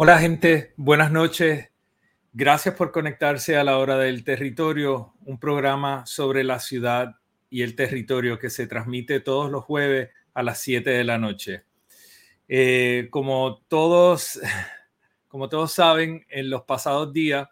Hola 0.00 0.20
gente, 0.20 0.74
buenas 0.76 1.10
noches. 1.10 1.72
Gracias 2.32 2.76
por 2.76 2.92
conectarse 2.92 3.56
a 3.56 3.64
la 3.64 3.78
hora 3.78 3.98
del 3.98 4.22
territorio, 4.22 5.14
un 5.24 5.40
programa 5.40 6.06
sobre 6.06 6.44
la 6.44 6.60
ciudad 6.60 7.16
y 7.50 7.62
el 7.62 7.74
territorio 7.74 8.38
que 8.38 8.48
se 8.48 8.68
transmite 8.68 9.18
todos 9.18 9.50
los 9.50 9.64
jueves 9.64 10.10
a 10.34 10.44
las 10.44 10.60
7 10.60 10.88
de 10.88 11.02
la 11.02 11.18
noche. 11.18 11.64
Eh, 12.46 13.08
como, 13.10 13.64
todos, 13.66 14.38
como 15.26 15.48
todos 15.48 15.72
saben, 15.72 16.24
en 16.28 16.48
los 16.48 16.62
pasados 16.62 17.12
días, 17.12 17.48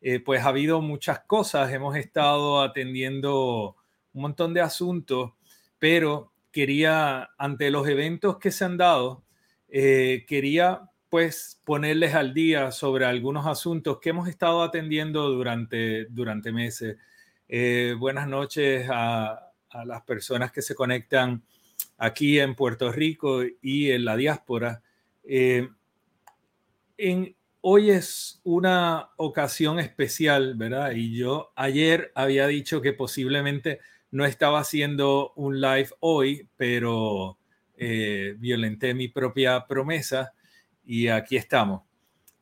eh, 0.00 0.18
pues 0.18 0.42
ha 0.42 0.48
habido 0.48 0.80
muchas 0.80 1.20
cosas. 1.20 1.72
Hemos 1.72 1.94
estado 1.94 2.60
atendiendo 2.60 3.76
un 4.12 4.22
montón 4.22 4.52
de 4.52 4.62
asuntos, 4.62 5.34
pero 5.78 6.32
quería, 6.50 7.30
ante 7.38 7.70
los 7.70 7.86
eventos 7.86 8.38
que 8.38 8.50
se 8.50 8.64
han 8.64 8.78
dado, 8.78 9.22
eh, 9.68 10.24
quería 10.26 10.90
pues 11.14 11.60
ponerles 11.64 12.12
al 12.16 12.34
día 12.34 12.72
sobre 12.72 13.04
algunos 13.04 13.46
asuntos 13.46 14.00
que 14.00 14.10
hemos 14.10 14.28
estado 14.28 14.64
atendiendo 14.64 15.30
durante, 15.30 16.06
durante 16.06 16.50
meses. 16.50 16.96
Eh, 17.48 17.94
buenas 17.96 18.26
noches 18.26 18.88
a, 18.90 19.52
las 19.84 20.02
personas 20.02 20.50
que 20.50 20.60
se 20.60 20.74
conectan 20.74 21.44
aquí 21.98 22.40
en 22.40 22.56
Puerto 22.56 22.90
Rico 22.90 23.42
y 23.62 23.92
en 23.92 24.04
la 24.04 24.16
diáspora. 24.16 24.82
Eh, 25.22 25.68
en, 26.98 27.36
hoy 27.60 27.90
es 27.90 28.40
una 28.42 29.10
ocasión 29.16 29.78
especial, 29.78 30.56
¿verdad? 30.56 30.94
Y 30.96 31.16
yo 31.16 31.52
ayer 31.54 32.10
había 32.16 32.48
dicho 32.48 32.82
que 32.82 32.92
posiblemente 32.92 33.78
no 34.10 34.24
estaba 34.24 34.58
haciendo 34.58 35.32
un 35.36 35.60
live 35.60 35.90
hoy, 36.00 36.48
pero 36.56 37.38
eh, 37.76 38.34
violenté 38.36 38.94
mi 38.94 39.06
propia 39.06 39.64
promesa 39.68 40.32
y 40.86 41.08
aquí 41.08 41.36
estamos. 41.36 41.82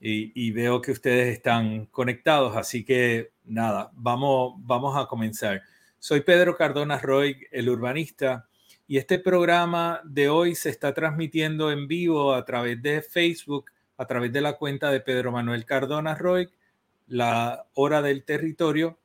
Y, 0.04 0.50
veo 0.50 0.80
que 0.80 0.90
ustedes 0.90 1.32
están 1.32 1.86
conectados, 1.86 2.56
así 2.56 2.84
que 2.84 3.30
nada, 3.44 3.92
vamos, 3.94 4.54
vamos 4.58 4.96
a 4.96 5.06
comenzar. 5.06 5.62
Soy 6.00 6.22
Pedro 6.22 6.56
Cardona 6.56 6.98
Roy, 6.98 7.36
el 7.52 7.68
urbanista, 7.68 8.48
y 8.88 8.98
este 8.98 9.20
programa 9.20 10.00
de 10.04 10.28
hoy 10.28 10.56
se 10.56 10.70
está 10.70 10.92
transmitiendo 10.92 11.70
en 11.70 11.86
vivo 11.86 12.34
a 12.34 12.44
través 12.44 12.82
de 12.82 13.00
Facebook, 13.00 13.70
a 13.96 14.04
través 14.06 14.32
de 14.32 14.40
la 14.40 14.54
cuenta 14.54 14.90
de 14.90 14.98
Pedro 14.98 15.30
Manuel 15.30 15.64
Cardona 15.64 16.16
Roy, 16.16 16.48
la 17.06 17.66
hora 17.74 18.02
del 18.02 18.24
territorio 18.24 18.98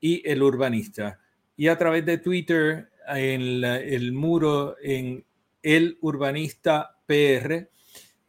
y 0.00 0.26
el 0.26 0.42
urbanista. 0.42 1.20
Y 1.54 1.68
a 1.68 1.76
través 1.76 2.06
de 2.06 2.16
Twitter, 2.16 2.88
en 3.08 3.62
el 3.62 4.12
muro 4.12 4.76
en 4.82 5.24
el 5.62 5.98
urbanista 6.00 6.96
PR 7.06 7.68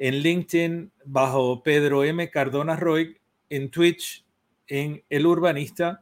en 0.02 0.16
LinkedIn 0.16 0.92
bajo 1.06 1.62
Pedro 1.62 2.04
M. 2.04 2.28
Cardona 2.32 2.76
Roy, 2.76 3.20
en 3.52 3.70
Twitch 3.70 4.26
en 4.66 5.04
El 5.12 5.28
Urbanista 5.28 6.02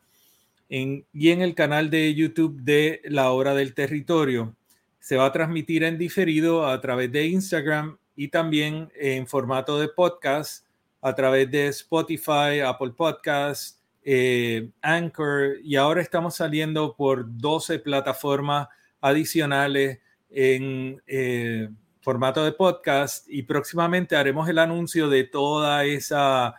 y 0.69 1.31
en 1.31 1.41
el 1.41 1.53
canal 1.53 1.89
de 1.89 2.15
YouTube 2.15 2.61
de 2.61 3.01
La 3.03 3.31
Hora 3.31 3.53
del 3.53 3.73
Territorio. 3.73 4.55
Se 4.99 5.17
va 5.17 5.25
a 5.25 5.33
transmitir 5.33 5.83
en 5.83 5.97
diferido 5.97 6.65
a 6.65 6.79
través 6.79 7.11
de 7.11 7.27
Instagram 7.27 7.97
y 8.15 8.29
también 8.29 8.89
en 8.95 9.27
formato 9.27 9.77
de 9.77 9.89
podcast 9.89 10.65
a 11.01 11.13
través 11.13 11.51
de 11.51 11.67
Spotify, 11.67 12.61
Apple 12.65 12.93
Podcasts, 12.95 13.81
eh, 14.01 14.69
Anchor 14.81 15.57
y 15.61 15.75
ahora 15.75 16.01
estamos 16.01 16.37
saliendo 16.37 16.95
por 16.95 17.25
12 17.37 17.79
plataformas 17.79 18.69
adicionales 19.01 19.99
en... 20.29 21.01
Eh, 21.05 21.67
formato 22.09 22.43
de 22.43 22.53
podcast 22.53 23.29
y 23.29 23.43
próximamente 23.43 24.15
haremos 24.15 24.49
el 24.49 24.57
anuncio 24.57 25.09
de 25.09 25.25
toda 25.25 25.85
esa 25.85 26.55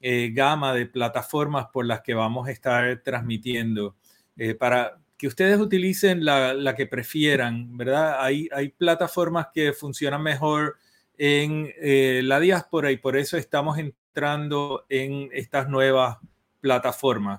eh, 0.00 0.32
gama 0.32 0.74
de 0.74 0.86
plataformas 0.86 1.66
por 1.72 1.86
las 1.86 2.00
que 2.00 2.14
vamos 2.14 2.48
a 2.48 2.50
estar 2.50 3.00
transmitiendo 3.04 3.94
eh, 4.36 4.56
para 4.56 4.98
que 5.16 5.28
ustedes 5.28 5.60
utilicen 5.60 6.24
la, 6.24 6.74
que 6.76 6.86
prefieran, 6.86 7.76
¿verdad? 7.76 8.16
Hay, 8.20 8.48
hay, 8.50 8.70
plataformas 8.70 9.46
que 9.54 9.72
funcionan 9.72 10.20
mejor 10.20 10.78
en 11.16 11.72
eh, 11.80 12.20
la 12.24 12.40
diáspora 12.40 12.90
y 12.90 12.96
por 12.96 13.16
eso 13.16 13.36
estamos 13.36 13.78
entrando 13.78 14.84
en 14.88 15.30
estas 15.32 15.68
nuevas 15.68 16.18
plataformas. 16.60 17.38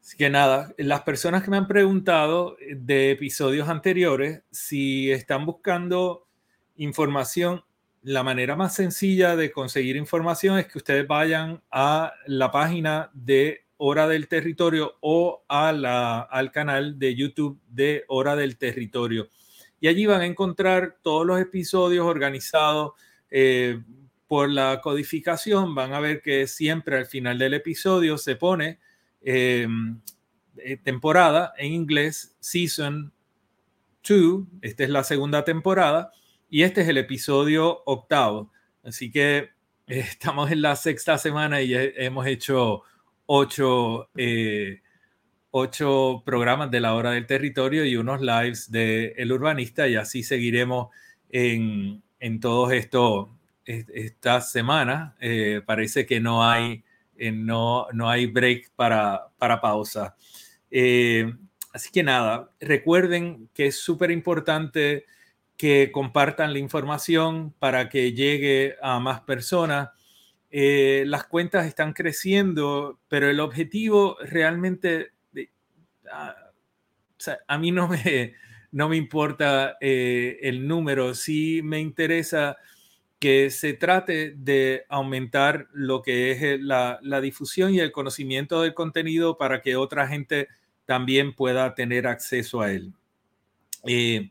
Eh, 0.00 0.06
así 0.06 0.16
que 0.16 0.30
nada, 0.30 0.74
las 0.78 1.02
personas 1.02 1.42
que 1.42 1.50
me 1.50 1.56
han 1.56 1.66
preguntado 1.66 2.56
de 2.70 3.10
episodios 3.10 3.68
anteriores, 3.68 4.42
si 4.50 5.10
están 5.10 5.46
buscando 5.46 6.26
información, 6.76 7.62
la 8.02 8.22
manera 8.22 8.56
más 8.56 8.74
sencilla 8.74 9.36
de 9.36 9.52
conseguir 9.52 9.96
información 9.96 10.58
es 10.58 10.66
que 10.66 10.78
ustedes 10.78 11.06
vayan 11.06 11.62
a 11.70 12.14
la 12.26 12.50
página 12.50 13.10
de 13.12 13.66
Hora 13.76 14.08
del 14.08 14.28
Territorio 14.28 14.96
o 15.00 15.44
a 15.48 15.72
la, 15.72 16.20
al 16.20 16.50
canal 16.50 16.98
de 16.98 17.14
YouTube 17.14 17.60
de 17.68 18.04
Hora 18.08 18.36
del 18.36 18.56
Territorio. 18.56 19.28
Y 19.80 19.88
allí 19.88 20.06
van 20.06 20.20
a 20.22 20.26
encontrar 20.26 20.96
todos 21.02 21.26
los 21.26 21.40
episodios 21.40 22.06
organizados 22.06 22.92
eh, 23.30 23.82
por 24.26 24.50
la 24.50 24.80
codificación. 24.82 25.74
Van 25.74 25.94
a 25.94 26.00
ver 26.00 26.20
que 26.20 26.46
siempre 26.46 26.98
al 26.98 27.06
final 27.06 27.38
del 27.38 27.54
episodio 27.54 28.18
se 28.18 28.36
pone 28.36 28.78
eh, 29.22 29.66
temporada 30.82 31.52
en 31.58 31.72
inglés, 31.72 32.36
Season 32.40 33.12
2. 34.08 34.44
Esta 34.62 34.84
es 34.84 34.90
la 34.90 35.04
segunda 35.04 35.44
temporada 35.44 36.12
y 36.48 36.62
este 36.62 36.82
es 36.82 36.88
el 36.88 36.98
episodio 36.98 37.82
octavo. 37.86 38.50
Así 38.82 39.10
que 39.10 39.36
eh, 39.38 39.48
estamos 39.86 40.50
en 40.50 40.62
la 40.62 40.76
sexta 40.76 41.18
semana 41.18 41.62
y 41.62 41.74
hemos 41.74 42.26
hecho 42.26 42.82
ocho, 43.26 44.08
eh, 44.16 44.82
ocho 45.50 46.22
programas 46.24 46.70
de 46.70 46.80
la 46.80 46.94
hora 46.94 47.12
del 47.12 47.26
territorio 47.26 47.84
y 47.84 47.96
unos 47.96 48.20
lives 48.20 48.70
de 48.70 49.14
El 49.16 49.32
Urbanista 49.32 49.88
y 49.88 49.96
así 49.96 50.22
seguiremos 50.22 50.88
en, 51.30 52.02
en 52.18 52.40
todos 52.40 52.72
estos 52.72 53.28
estas 53.64 54.50
semanas. 54.50 55.14
Eh, 55.20 55.62
parece 55.64 56.06
que 56.06 56.20
no 56.20 56.44
hay, 56.44 56.82
no, 57.32 57.86
no 57.92 58.08
hay 58.08 58.26
break 58.26 58.72
para, 58.76 59.28
para 59.38 59.60
pausa. 59.60 60.16
así 61.72 61.90
que 61.92 62.02
nada, 62.02 62.50
recuerden 62.60 63.48
que 63.54 63.66
es 63.66 63.80
súper 63.80 64.10
importante 64.10 65.04
que 65.60 65.92
compartan 65.92 66.54
la 66.54 66.58
información 66.58 67.52
para 67.58 67.90
que 67.90 68.14
llegue 68.14 68.76
a 68.80 68.98
más 68.98 69.20
personas. 69.20 69.90
Eh, 70.50 71.04
las 71.06 71.24
cuentas 71.24 71.66
están 71.66 71.92
creciendo, 71.92 72.98
pero 73.08 73.28
el 73.28 73.40
objetivo 73.40 74.16
realmente, 74.22 75.12
ah, 76.10 76.34
a 77.46 77.58
mí 77.58 77.72
no 77.72 77.88
me, 77.88 78.32
no 78.72 78.88
me 78.88 78.96
importa 78.96 79.76
eh, 79.82 80.38
el 80.40 80.66
número, 80.66 81.14
sí 81.14 81.60
me 81.62 81.78
interesa 81.78 82.56
que 83.20 83.50
se 83.50 83.74
trate 83.74 84.34
de 84.36 84.84
aumentar 84.88 85.68
lo 85.72 86.02
que 86.02 86.32
es 86.32 86.60
la, 86.60 86.98
la, 87.02 87.20
difusión 87.20 87.72
y 87.74 87.78
el 87.80 87.92
conocimiento 87.92 88.62
del 88.62 88.74
contenido 88.74 89.36
para 89.36 89.60
que 89.62 89.76
otra 89.76 90.08
gente 90.08 90.48
también 90.86 91.34
pueda 91.34 91.74
tener 91.74 92.06
acceso 92.08 92.60
a 92.60 92.72
él. 92.72 92.92
Eh, 93.86 94.30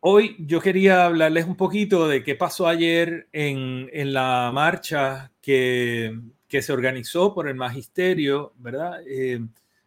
Hoy 0.00 0.36
yo 0.38 0.60
quería 0.60 1.06
hablarles 1.06 1.46
un 1.46 1.56
poquito 1.56 2.06
de 2.06 2.22
qué 2.22 2.36
pasó 2.36 2.68
ayer 2.68 3.28
en, 3.32 4.12
la 4.12 4.50
marcha 4.54 5.32
que, 5.42 6.16
se 6.48 6.72
organizó 6.72 7.34
por 7.34 7.48
el 7.48 7.56
magisterio, 7.56 8.52
¿verdad? 8.58 9.00
Eh, 9.08 9.40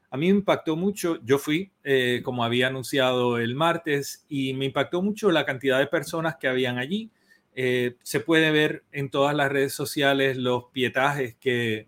a 0.09 0.17
mí 0.17 0.29
me 0.29 0.39
impactó 0.39 0.75
mucho, 0.75 1.17
yo 1.23 1.37
fui, 1.37 1.71
eh, 1.85 2.21
como 2.25 2.43
había 2.43 2.67
anunciado 2.67 3.37
el 3.37 3.55
martes, 3.55 4.25
y 4.27 4.53
me 4.53 4.65
impactó 4.65 5.01
mucho 5.01 5.31
la 5.31 5.45
cantidad 5.45 5.79
de 5.79 5.87
personas 5.87 6.35
que 6.35 6.49
habían 6.49 6.77
allí. 6.77 7.09
Eh, 7.53 7.97
se 8.01 8.19
puede 8.19 8.51
ver 8.51 8.83
en 8.91 9.09
todas 9.09 9.35
las 9.35 9.51
redes 9.51 9.73
sociales 9.73 10.37
los 10.37 10.65
pietajes 10.71 11.35
que, 11.35 11.87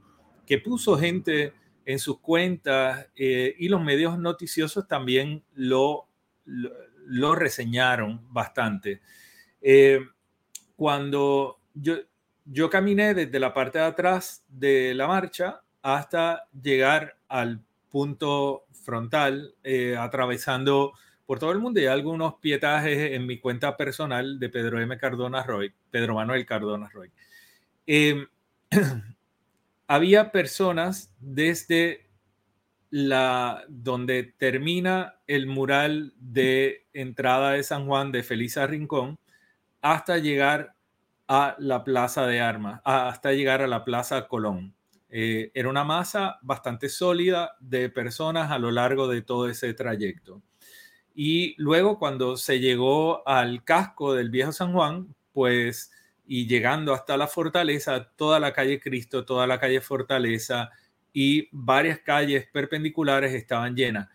puso 0.64 0.98
gente 1.00 1.52
en 1.84 1.98
sus 1.98 2.20
cuentas 2.20 3.08
y 3.16 3.68
los 3.70 3.84
medios 3.84 4.20
noticiosos 4.20 4.88
también 4.88 5.44
lo 5.56 6.08
lo 7.06 7.36
reseñaron 7.36 8.22
bastante. 8.32 9.02
Eh, 9.62 10.00
cuando 10.76 11.60
yo, 11.74 11.96
yo 12.46 12.70
caminé 12.70 13.14
desde 13.14 13.40
la 13.40 13.54
parte 13.54 13.80
de 13.80 13.86
atrás 13.86 14.44
de 14.48 14.94
la 14.94 15.08
marcha 15.08 15.62
hasta 15.82 16.48
llegar 16.62 17.18
al 17.28 17.62
punto 17.90 18.66
frontal, 18.72 19.56
eh, 19.64 19.96
atravesando 19.98 20.94
por 21.26 21.40
todo 21.40 21.52
el 21.52 21.60
mundo 21.60 21.80
y 21.80 21.86
algunos 21.86 22.36
pietajes 22.36 23.12
en 23.14 23.26
mi 23.26 23.40
cuenta 23.40 23.78
personal 23.78 24.40
de 24.40 24.50
Pedro 24.50 24.80
M. 24.80 24.98
Cardona 24.98 25.44
Roy, 25.44 25.74
Pedro 25.90 26.16
Manuel 26.16 26.46
Cardona 26.46 26.90
Roy. 26.90 27.12
Eh, 27.88 28.28
había 29.88 30.32
personas 30.32 31.14
desde 31.20 32.10
la, 32.90 33.64
donde 33.70 34.24
termina 34.38 35.16
el 35.28 35.48
mural 35.48 36.14
de 36.20 36.86
entrada 36.94 37.52
de 37.52 37.64
San 37.64 37.88
Juan 37.88 38.12
de 38.12 38.24
Felisa 38.24 38.68
Rincón 38.68 39.18
hasta 39.82 40.18
llegar 40.18 40.76
a 41.28 41.56
la 41.58 41.84
Plaza 41.84 42.28
de 42.28 42.42
Armas, 42.42 42.82
hasta 42.84 43.32
llegar 43.34 43.62
a 43.62 43.68
la 43.68 43.84
Plaza 43.84 44.28
Colón. 44.28 44.76
Eh, 45.10 45.52
era 45.54 45.70
una 45.70 45.84
masa 45.84 46.38
bastante 46.42 46.90
sólida 46.90 47.56
de 47.60 47.90
personas 47.90 48.52
a 48.52 48.60
lo 48.60 48.72
largo 48.72 49.08
de 49.08 49.22
todo 49.22 49.50
ese 49.50 49.74
trayecto. 49.74 50.42
Y 51.14 51.56
luego 51.58 52.00
cuando 52.00 52.38
se 52.38 52.60
llegó 52.60 53.28
al 53.28 53.64
casco 53.64 54.14
del 54.14 54.30
viejo 54.30 54.52
San 54.52 54.74
Juan, 54.74 55.16
pues 55.32 55.92
y 56.26 56.48
llegando 56.48 56.94
hasta 56.94 57.18
la 57.18 57.28
fortaleza, 57.28 58.10
toda 58.16 58.40
la 58.40 58.54
calle 58.54 58.80
Cristo, 58.80 59.26
toda 59.26 59.46
la 59.46 59.60
calle 59.60 59.82
Fortaleza, 59.82 60.72
y 61.12 61.48
varias 61.52 62.00
calles 62.00 62.48
perpendiculares 62.52 63.34
estaban 63.34 63.76
llenas 63.76 64.10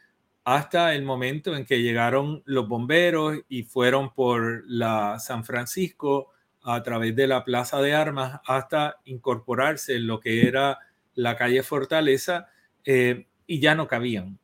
hasta 0.50 0.94
el 0.94 1.04
momento 1.04 1.54
en 1.54 1.66
que 1.66 1.82
llegaron 1.82 2.42
los 2.46 2.66
bomberos 2.66 3.36
y 3.50 3.64
fueron 3.64 4.14
por 4.14 4.64
la 4.66 5.18
San 5.18 5.44
Francisco 5.44 6.32
a 6.62 6.82
través 6.82 7.14
de 7.14 7.26
la 7.26 7.44
Plaza 7.44 7.82
de 7.82 7.94
Armas 7.94 8.40
hasta 8.46 8.96
incorporarse 9.04 9.96
en 9.96 10.06
lo 10.06 10.20
que 10.20 10.48
era 10.48 10.78
la 11.14 11.36
calle 11.36 11.62
Fortaleza 11.62 12.48
eh, 12.86 13.26
y 13.46 13.60
ya 13.60 13.74
no 13.74 13.88
cabían. 13.88 14.38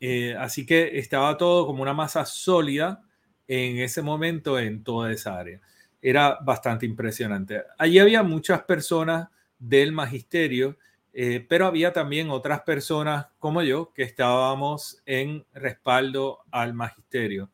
Eh, 0.00 0.34
así 0.38 0.64
que 0.64 0.98
estaba 0.98 1.36
todo 1.36 1.66
como 1.66 1.82
una 1.82 1.92
masa 1.92 2.24
sólida 2.24 3.02
en 3.46 3.78
ese 3.78 4.02
momento 4.02 4.58
en 4.58 4.82
toda 4.82 5.12
esa 5.12 5.38
área. 5.38 5.60
Era 6.00 6.38
bastante 6.40 6.86
impresionante. 6.86 7.62
Allí 7.78 7.98
había 7.98 8.22
muchas 8.22 8.62
personas 8.62 9.28
del 9.58 9.92
magisterio 9.92 10.76
eh, 11.12 11.44
pero 11.48 11.66
había 11.66 11.92
también 11.92 12.30
otras 12.30 12.62
personas 12.62 13.26
como 13.38 13.62
yo 13.62 13.92
que 13.92 14.02
estábamos 14.02 15.02
en 15.06 15.44
respaldo 15.52 16.40
al 16.50 16.72
magisterio. 16.74 17.50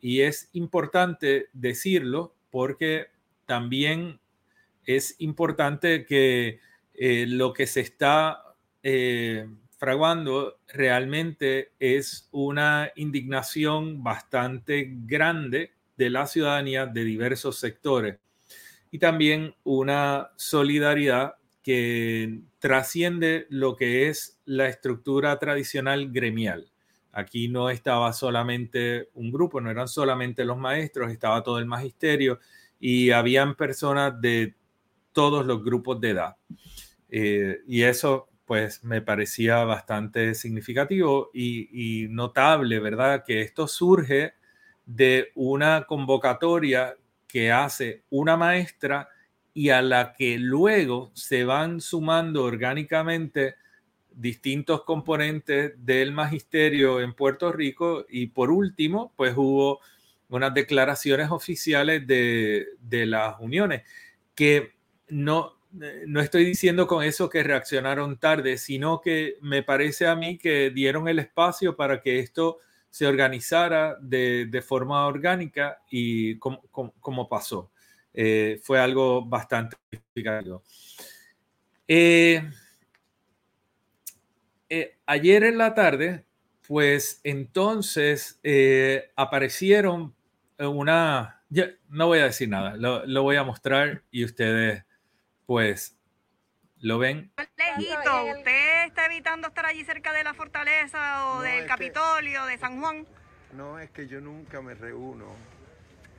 Y 0.00 0.20
es 0.20 0.48
importante 0.52 1.48
decirlo 1.52 2.34
porque 2.50 3.08
también 3.46 4.20
es 4.84 5.16
importante 5.18 6.06
que 6.06 6.60
eh, 6.94 7.26
lo 7.26 7.52
que 7.52 7.66
se 7.66 7.80
está 7.80 8.40
fraguando 9.78 10.58
realmente 10.68 11.72
es 11.78 12.28
una 12.32 12.90
indignación 12.96 14.02
bastante 14.02 14.90
grande 15.06 15.72
de 15.96 16.10
la 16.10 16.26
ciudadanía 16.26 16.86
de 16.86 17.04
diversos 17.04 17.58
sectores 17.58 18.18
y 18.90 18.98
también 18.98 19.54
una 19.64 20.30
solidaridad 20.36 21.34
que 21.62 22.42
trasciende 22.58 23.46
lo 23.48 23.74
que 23.74 24.08
es 24.08 24.40
la 24.44 24.68
estructura 24.68 25.38
tradicional 25.38 26.12
gremial. 26.12 26.70
Aquí 27.10 27.48
no 27.48 27.70
estaba 27.70 28.12
solamente 28.12 29.08
un 29.14 29.32
grupo, 29.32 29.60
no 29.60 29.70
eran 29.70 29.88
solamente 29.88 30.44
los 30.44 30.58
maestros, 30.58 31.10
estaba 31.10 31.42
todo 31.42 31.58
el 31.58 31.66
magisterio 31.66 32.38
y 32.78 33.10
habían 33.10 33.54
personas 33.54 34.20
de 34.20 34.54
todos 35.12 35.46
los 35.46 35.64
grupos 35.64 36.00
de 36.00 36.10
edad. 36.10 36.36
Eh, 37.08 37.62
y 37.66 37.82
eso 37.82 38.28
pues 38.44 38.84
me 38.84 39.00
parecía 39.00 39.64
bastante 39.64 40.34
significativo 40.34 41.30
y, 41.32 42.06
notable, 42.10 42.78
¿verdad? 42.80 43.24
Que 43.24 43.40
esto 43.40 43.66
surge 43.66 44.34
de 44.86 45.30
una 45.34 45.84
convocatoria 45.84 46.96
que 47.26 47.50
hace 47.50 48.02
una 48.10 48.36
maestra 48.36 49.08
y 49.54 49.70
a 49.70 49.80
la 49.82 50.12
que 50.12 50.38
luego 50.38 51.10
se 51.14 51.44
van 51.44 51.80
sumando 51.80 52.44
orgánicamente 52.44 53.56
distintos 54.10 54.84
componentes 54.84 55.72
del 55.78 56.12
magisterio 56.12 57.00
en 57.00 57.14
Puerto 57.14 57.50
Rico 57.50 58.04
y 58.08 58.26
por 58.28 58.50
último, 58.50 59.12
pues 59.16 59.34
hubo 59.36 59.80
unas 60.28 60.54
declaraciones 60.54 61.30
oficiales 61.30 62.06
de, 62.06 62.66
las 63.06 63.36
uniones, 63.40 63.82
que 64.34 64.72
no, 65.08 65.53
no 66.06 66.20
estoy 66.20 66.44
diciendo 66.44 66.86
con 66.86 67.02
eso 67.02 67.28
que 67.28 67.42
reaccionaron 67.42 68.18
tarde, 68.18 68.58
sino 68.58 69.00
que 69.00 69.36
me 69.40 69.62
parece 69.62 70.06
a 70.06 70.14
mí 70.14 70.38
que 70.38 70.70
dieron 70.70 71.08
el 71.08 71.18
espacio 71.18 71.76
para 71.76 72.00
que 72.00 72.20
esto 72.20 72.58
se 72.90 73.06
organizara 73.06 73.96
de, 74.00 74.64
forma 74.64 75.06
orgánica 75.06 75.82
y 75.90 76.38
como, 76.38 76.62
como 76.70 77.28
pasó. 77.28 77.72
eh, 78.12 78.60
fue 78.62 78.78
algo 78.78 79.24
bastante 79.24 79.76
significativo. 79.90 80.62
Eh, 81.88 82.48
ayer 85.06 85.44
en 85.44 85.58
la 85.58 85.74
tarde, 85.74 86.24
pues 86.68 87.20
entonces 87.24 88.40
aparecieron 89.16 90.14
una, 90.58 91.42
no 91.88 92.06
voy 92.06 92.20
a 92.20 92.26
decir 92.26 92.48
nada, 92.48 92.76
lo, 92.76 93.04
lo 93.06 93.22
voy 93.22 93.36
a 93.36 93.42
mostrar 93.42 94.04
y 94.12 94.24
ustedes 94.24 94.84
pues 95.46 95.96
¿Lo 96.84 96.98
ven? 96.98 97.32
¿Usted 97.38 98.84
está 98.84 99.06
evitando 99.06 99.48
estar 99.48 99.64
allí 99.64 99.84
cerca 99.84 100.12
de 100.12 100.22
la 100.22 100.34
fortaleza 100.34 101.28
o 101.28 101.40
del 101.40 101.66
Capitolio, 101.66 102.44
de 102.44 102.58
San 102.58 102.78
Juan? 102.78 103.06
No, 103.54 103.78
es 103.78 103.90
que 103.90 104.06
yo 104.06 104.20
nunca 104.20 104.60
me 104.60 104.74
reúno 104.74 105.34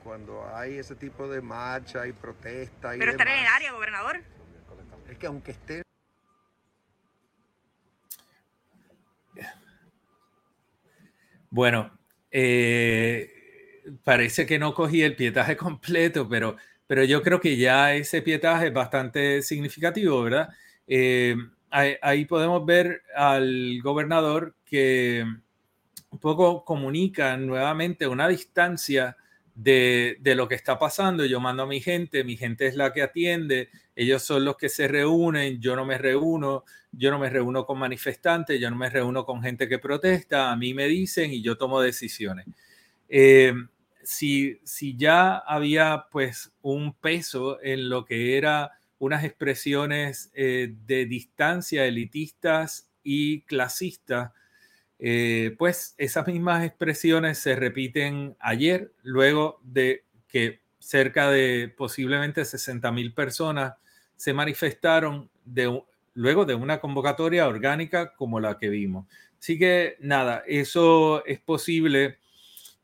cuando 0.02 0.44
hay 0.52 0.78
ese 0.78 0.96
tipo 0.96 1.28
de 1.28 1.40
marcha 1.40 2.04
y 2.08 2.12
protesta. 2.12 2.94
Pero 2.98 3.12
estar 3.12 3.28
en 3.28 3.38
el 3.38 3.46
área, 3.46 3.70
gobernador. 3.70 4.22
Es 5.08 5.18
que 5.18 5.26
aunque 5.28 5.52
esté... 5.52 5.82
Bueno, 11.48 11.96
eh, 12.32 13.84
parece 14.02 14.46
que 14.46 14.58
no 14.58 14.74
cogí 14.74 15.02
el 15.02 15.14
pietaje 15.14 15.56
completo, 15.56 16.28
pero 16.28 16.56
pero 16.86 17.04
yo 17.04 17.22
creo 17.22 17.40
que 17.40 17.56
ya 17.56 17.94
ese 17.94 18.22
pietaje 18.22 18.68
es 18.68 18.72
bastante 18.72 19.42
significativo, 19.42 20.22
¿verdad? 20.22 20.48
Eh, 20.86 21.36
ahí, 21.70 22.24
podemos 22.24 22.64
ver 22.64 23.02
al 23.14 23.80
gobernador 23.82 24.54
que 24.64 25.24
un 26.10 26.18
poco 26.18 26.64
comunica 26.64 27.36
nuevamente 27.36 28.06
una 28.06 28.28
distancia 28.28 29.16
de, 29.54 30.16
de, 30.20 30.34
lo 30.34 30.48
que 30.48 30.54
está 30.54 30.78
pasando. 30.78 31.24
Yo 31.24 31.40
mando 31.40 31.64
a 31.64 31.66
mi 31.66 31.80
gente, 31.80 32.24
mi 32.24 32.36
gente 32.36 32.66
es 32.66 32.76
la 32.76 32.92
que 32.92 33.02
atiende, 33.02 33.68
ellos 33.96 34.22
son 34.22 34.44
los 34.44 34.56
que 34.56 34.68
se 34.68 34.86
reúnen, 34.86 35.60
yo 35.60 35.74
no 35.74 35.84
me 35.84 35.98
reúno, 35.98 36.64
yo 36.92 37.10
no 37.10 37.18
me 37.18 37.30
reúno 37.30 37.66
con 37.66 37.78
manifestantes, 37.78 38.60
yo 38.60 38.70
no 38.70 38.76
me 38.76 38.90
reúno 38.90 39.24
con 39.24 39.42
gente 39.42 39.68
que 39.68 39.78
protesta, 39.78 40.50
a 40.52 40.56
mí 40.56 40.72
me 40.72 40.86
dicen 40.86 41.32
y 41.32 41.42
yo 41.42 41.58
tomo 41.58 41.80
decisiones. 41.80 42.46
Eh, 43.08 43.52
si, 44.06 44.60
ya 44.96 45.36
había 45.36 46.06
pues 46.10 46.52
un 46.62 46.94
peso 46.94 47.62
en 47.62 47.88
lo 47.88 48.04
que 48.04 48.38
era 48.38 48.72
unas 48.98 49.24
expresiones 49.24 50.30
eh, 50.34 50.74
de 50.86 51.06
distancia 51.06 51.84
elitistas 51.84 52.88
y 53.02 53.42
clasistas, 53.42 54.32
eh, 54.98 55.54
pues 55.58 55.94
esas 55.98 56.26
mismas 56.26 56.64
expresiones 56.64 57.38
se 57.38 57.56
repiten 57.56 58.36
ayer, 58.38 58.92
luego 59.02 59.60
de 59.62 60.04
que 60.28 60.60
cerca 60.78 61.30
de 61.30 61.72
posiblemente 61.76 62.44
60 62.44 62.90
mil 62.92 63.12
personas 63.12 63.74
se 64.14 64.32
manifestaron 64.32 65.28
luego 66.14 66.44
de 66.44 66.54
una 66.54 66.80
convocatoria 66.80 67.48
orgánica 67.48 68.14
como 68.14 68.40
la 68.40 68.56
que 68.56 68.68
vimos. 68.68 69.06
Así 69.38 69.58
que 69.58 69.96
nada, 70.00 70.42
eso 70.46 71.24
es 71.26 71.40
posible 71.40 72.18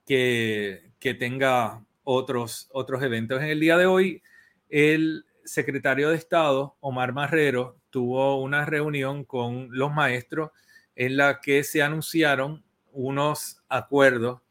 que, 0.06 0.91
que 1.02 1.14
tenga 1.14 1.84
otros, 2.04 2.68
otros 2.70 3.02
eventos. 3.02 3.42
En 3.42 3.48
el 3.48 3.58
día 3.58 3.76
de 3.76 3.86
hoy, 3.86 4.22
el 4.70 5.24
secretario 5.44 6.10
de 6.10 6.16
Estado, 6.16 6.76
Omar 6.78 7.12
Marrero, 7.12 7.76
tuvo 7.90 8.40
una 8.40 8.64
reunión 8.64 9.24
con 9.24 9.66
los 9.72 9.92
maestros 9.92 10.52
en 10.94 11.16
la 11.16 11.40
que 11.40 11.64
se 11.64 11.82
anunciaron 11.82 12.62
unos 12.92 13.60
acuerdos 13.68 14.42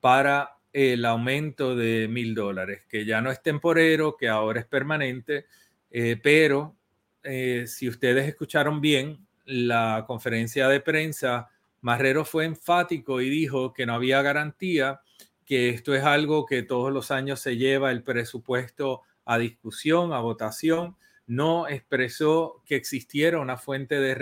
para 0.00 0.52
el 0.72 1.04
aumento 1.04 1.74
de 1.74 2.06
mil 2.06 2.36
dólares, 2.36 2.84
que 2.88 3.04
ya 3.04 3.20
no 3.20 3.32
es 3.32 3.42
temporero, 3.42 4.16
que 4.16 4.28
ahora 4.28 4.60
es 4.60 4.66
permanente, 4.66 5.46
eh, 5.90 6.20
pero 6.22 6.76
eh, 7.24 7.64
si 7.66 7.88
ustedes 7.88 8.28
escucharon 8.28 8.80
bien 8.80 9.26
la 9.44 10.04
conferencia 10.06 10.68
de 10.68 10.78
prensa, 10.78 11.50
Marrero 11.80 12.24
fue 12.24 12.44
enfático 12.44 13.20
y 13.20 13.28
dijo 13.28 13.72
que 13.72 13.86
no 13.86 13.94
había 13.94 14.22
garantía 14.22 15.00
que 15.46 15.70
esto 15.70 15.94
es 15.94 16.02
algo 16.02 16.44
que 16.44 16.62
todos 16.62 16.92
los 16.92 17.10
años 17.10 17.40
se 17.40 17.56
lleva 17.56 17.92
el 17.92 18.02
presupuesto 18.02 19.02
a 19.24 19.38
discusión, 19.38 20.12
a 20.12 20.18
votación. 20.18 20.96
No 21.26 21.68
expresó 21.68 22.62
que 22.66 22.76
existiera 22.76 23.40
una 23.40 23.56
fuente 23.56 24.00
de, 24.00 24.14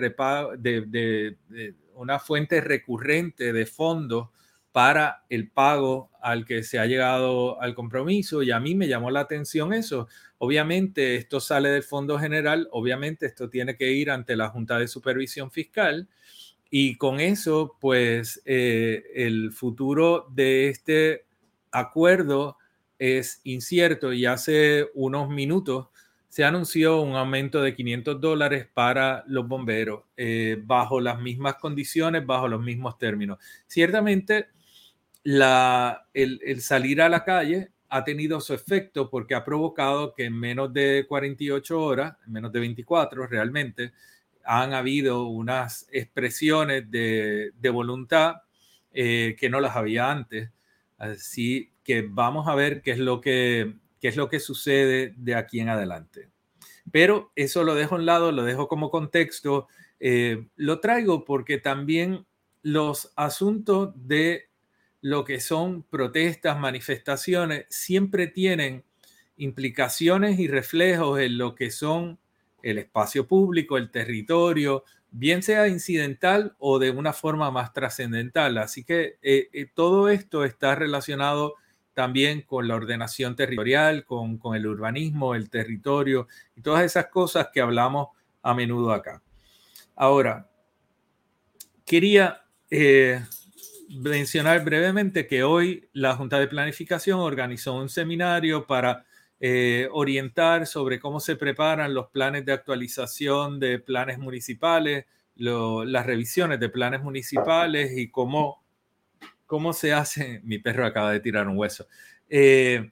de, 0.59 1.75
una 1.95 2.19
fuente 2.19 2.61
recurrente 2.61 3.53
de 3.53 3.67
fondos 3.67 4.29
para 4.71 5.25
el 5.29 5.51
pago 5.51 6.11
al 6.21 6.45
que 6.45 6.63
se 6.63 6.79
ha 6.79 6.87
llegado 6.87 7.61
al 7.63 7.75
compromiso 7.75 8.43
y 8.43 8.51
a 8.51 8.61
mí 8.61 8.75
me 8.75 8.89
llamó 8.89 9.11
la 9.11 9.21
atención 9.21 9.73
eso. 9.73 10.09
Obviamente 10.39 11.17
esto 11.17 11.41
sale 11.41 11.69
del 11.69 11.85
Fondo 11.85 12.19
General, 12.19 12.69
obviamente 12.73 13.27
esto 13.27 13.49
tiene 13.49 13.77
que 13.77 13.93
ir 13.93 14.11
ante 14.11 14.37
la 14.37 14.49
Junta 14.49 14.79
de 14.79 14.89
Supervisión 14.89 15.51
Fiscal 15.51 16.09
y 16.77 16.97
con 16.97 17.21
eso, 17.21 17.77
pues 17.81 18.43
eh, 18.47 19.05
el 19.15 19.53
futuro 19.53 20.27
de 20.33 20.71
este 20.71 21.25
acuerdo 21.71 22.57
es 22.99 23.41
incierto 23.45 24.13
y 24.13 24.27
hace 24.27 24.89
unos 24.95 25.29
minutos 25.29 25.87
se 26.29 26.43
anunció 26.43 27.01
un 27.01 27.15
aumento 27.15 27.63
de 27.63 27.77
500 27.77 28.21
dólares 28.21 28.67
para 28.75 29.23
los 29.29 29.47
bomberos 29.47 30.03
eh, 30.17 30.61
bajo 30.65 31.01
las 31.01 31.21
mismas 31.21 31.55
condiciones, 31.59 32.27
bajo 32.27 32.49
los 32.49 32.61
mismos 32.61 32.99
términos. 32.99 33.39
Ciertamente, 33.69 34.49
el, 35.23 36.61
salir 36.61 37.03
a 37.03 37.09
la 37.09 37.23
calle 37.23 37.71
ha 37.89 38.03
tenido 38.03 38.41
su 38.41 38.53
efecto 38.53 39.09
porque 39.11 39.37
ha 39.37 39.45
provocado 39.45 40.13
que 40.13 40.25
en 40.25 40.37
menos 40.37 40.73
de 40.73 41.07
48 41.09 41.81
horas, 41.81 42.17
en 42.27 42.33
menos 42.33 42.51
de 42.51 42.59
24 42.59 43.29
realmente, 43.29 43.93
han 44.45 44.75
habido 44.75 45.27
unas 45.27 45.89
expresiones 45.93 46.91
de, 46.91 47.53
voluntad 47.73 48.37
eh, 48.93 49.37
que 49.39 49.49
no 49.49 49.61
las 49.61 49.77
había 49.77 50.11
antes. 50.11 50.51
Así 50.99 51.73
que 51.83 52.07
vamos 52.09 52.49
a 52.49 52.55
ver 52.55 52.83
qué 52.83 52.93
es 52.93 52.99
lo 52.99 53.21
que, 53.21 53.75
es 54.01 54.17
lo 54.17 54.29
que 54.29 54.41
sucede 54.41 55.15
de 55.17 55.35
aquí 55.35 55.61
en 55.61 55.69
adelante. 55.69 56.29
Pero 56.91 57.33
eso 57.35 57.65
lo 57.65 57.75
dejo 57.75 57.95
a 57.95 57.99
un 57.99 58.07
lado, 58.07 58.33
lo 58.33 58.45
dejo 58.45 58.69
como 58.69 58.91
contexto. 58.91 59.69
Eh, 60.01 60.47
lo 60.57 60.81
traigo 60.81 61.25
porque 61.25 61.59
también 61.59 62.27
los 62.63 63.13
asuntos 63.17 63.93
de 63.95 64.49
lo 65.01 65.25
que 65.25 65.41
son 65.41 65.83
protestas, 65.83 66.59
manifestaciones, 66.59 67.67
siempre 67.69 68.27
tienen 68.27 68.85
implicaciones 69.37 70.39
y 70.39 70.49
reflejos 70.49 71.21
en 71.21 71.37
lo 71.37 71.55
que 71.55 71.71
son 71.71 72.19
el 72.65 72.79
espacio 72.79 73.29
público, 73.29 73.77
el 73.77 73.91
territorio, 73.91 74.85
bien 75.11 75.43
sea 75.43 75.69
incidental 75.69 76.57
o 76.59 76.79
de 76.79 76.91
una 76.91 77.13
forma 77.13 77.51
más 77.51 77.73
trascendental. 77.73 78.59
Así 78.59 78.83
que 78.83 79.19
eh, 79.23 79.49
eh, 79.53 79.67
todo 79.73 80.09
esto 80.09 80.45
está 80.45 80.75
relacionado 80.75 81.55
también 81.93 82.43
con 82.43 82.67
la 82.67 82.75
ordenación 82.75 83.37
territorial, 83.37 84.05
con, 84.05 84.41
el 84.55 84.67
urbanismo, 84.67 85.35
el 85.35 85.51
territorio 85.51 86.27
y 86.57 86.63
todas 86.63 86.85
esas 86.85 87.07
cosas 87.07 87.49
que 87.53 87.61
hablamos 87.61 88.09
a 88.43 88.55
menudo 88.55 88.93
acá. 88.93 89.23
Ahora, 89.95 90.51
quería 91.87 92.43
eh, 92.71 93.23
mencionar 93.91 94.65
brevemente 94.65 95.27
que 95.29 95.45
hoy 95.45 95.89
la 95.93 96.17
Junta 96.17 96.41
de 96.41 96.49
Planificación 96.49 97.21
organizó 97.21 97.75
un 97.75 97.89
seminario 97.89 98.67
para 98.67 99.05
eh, 99.47 99.91
orientar 99.93 100.67
sobre 100.67 100.99
cómo 100.99 101.21
se 101.21 101.37
preparan 101.37 101.93
los 101.93 102.09
planes 102.09 102.47
de 102.47 102.55
actualización 102.55 103.61
de 103.61 103.79
planes 103.79 104.19
municipales, 104.19 105.05
las 105.37 106.07
revisiones 106.07 106.59
de 106.61 106.71
planes 106.71 107.03
municipales 107.03 107.93
y 107.95 108.09
cómo, 108.09 108.65
cómo 109.45 109.75
se 109.75 109.93
hace. 109.93 110.41
Mi 110.45 110.59
perro 110.61 110.87
acaba 110.87 111.13
de 111.13 111.21
tirar 111.21 111.47
un 111.47 111.59
hueso. 111.59 111.87
Eh, 112.31 112.91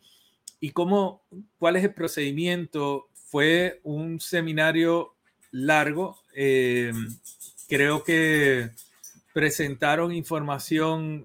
y 0.61 0.73
cómo, 0.73 1.23
cuál 1.59 1.77
es 1.77 1.85
el 1.85 1.95
procedimiento. 1.95 3.09
Fue 3.15 3.81
un 3.83 4.21
seminario 4.21 5.15
largo. 5.53 6.19
Eh, 6.35 6.93
creo 7.67 8.05
que 8.05 8.69
presentaron 9.33 10.13
información 10.13 11.25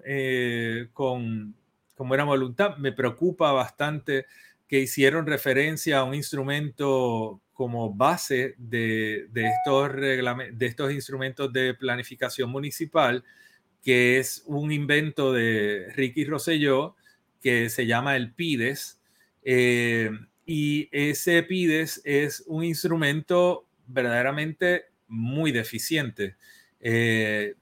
con, 0.94 1.54
con 1.94 2.08
buena 2.08 2.24
voluntad. 2.24 2.78
Me 2.78 2.92
preocupa 2.92 3.52
bastante 3.52 4.24
que 4.68 4.80
hicieron 4.80 5.26
referencia 5.26 5.98
a 5.98 6.04
un 6.04 6.14
instrumento 6.14 7.40
como 7.52 7.92
base 7.92 8.54
de, 8.58 9.28
estos, 9.34 9.96
de 9.96 10.66
estos 10.66 10.92
instrumentos 10.92 11.52
de 11.52 11.74
planificación 11.74 12.50
municipal, 12.50 13.24
que 13.82 14.18
es 14.18 14.42
un 14.46 14.70
invento 14.70 15.32
de 15.32 15.90
Ricky 15.96 16.24
Rosselló, 16.24 16.94
que 17.40 17.70
se 17.70 17.86
llama 17.86 18.16
el 18.16 18.32
PIDES. 18.32 19.00
Eh, 19.42 20.10
y 20.44 20.88
ese 20.92 21.42
PIDES 21.42 22.02
es 22.04 22.44
un 22.46 22.64
instrumento 22.64 23.66
verdaderamente 23.86 24.84
muy 25.08 25.50
deficiente. 25.50 26.36
Eh, 26.80 27.54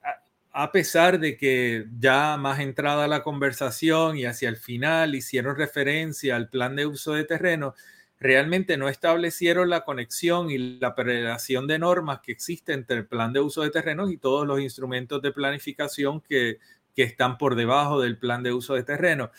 a 0.58 0.72
pesar 0.72 1.20
de 1.20 1.36
que 1.36 1.84
ya 1.98 2.38
más 2.38 2.60
entrada 2.60 3.06
la 3.08 3.22
conversación 3.22 4.16
y 4.16 4.24
hacia 4.24 4.48
el 4.48 4.56
final 4.56 5.14
hicieron 5.14 5.54
referencia 5.54 6.34
al 6.34 6.48
plan 6.48 6.74
de 6.76 6.86
uso 6.86 7.12
de 7.12 7.24
terreno, 7.24 7.74
realmente 8.18 8.78
no 8.78 8.88
establecieron 8.88 9.68
la 9.68 9.84
conexión 9.84 10.50
y 10.50 10.56
la 10.56 10.94
relación 10.96 11.66
de 11.66 11.78
normas 11.78 12.20
que 12.20 12.32
existe 12.32 12.72
entre 12.72 12.96
el 12.96 13.06
plan 13.06 13.34
de 13.34 13.40
uso 13.40 13.60
de 13.60 13.70
terrenos 13.70 14.10
y 14.10 14.16
todos 14.16 14.46
los 14.46 14.58
instrumentos 14.58 15.20
de 15.20 15.30
planificación 15.30 16.22
que, 16.22 16.56
que 16.94 17.02
están 17.02 17.36
por 17.36 17.54
debajo 17.54 18.00
del 18.00 18.16
plan 18.16 18.42
de 18.42 18.54
uso 18.54 18.72
de 18.72 18.82
terreno. 18.82 19.30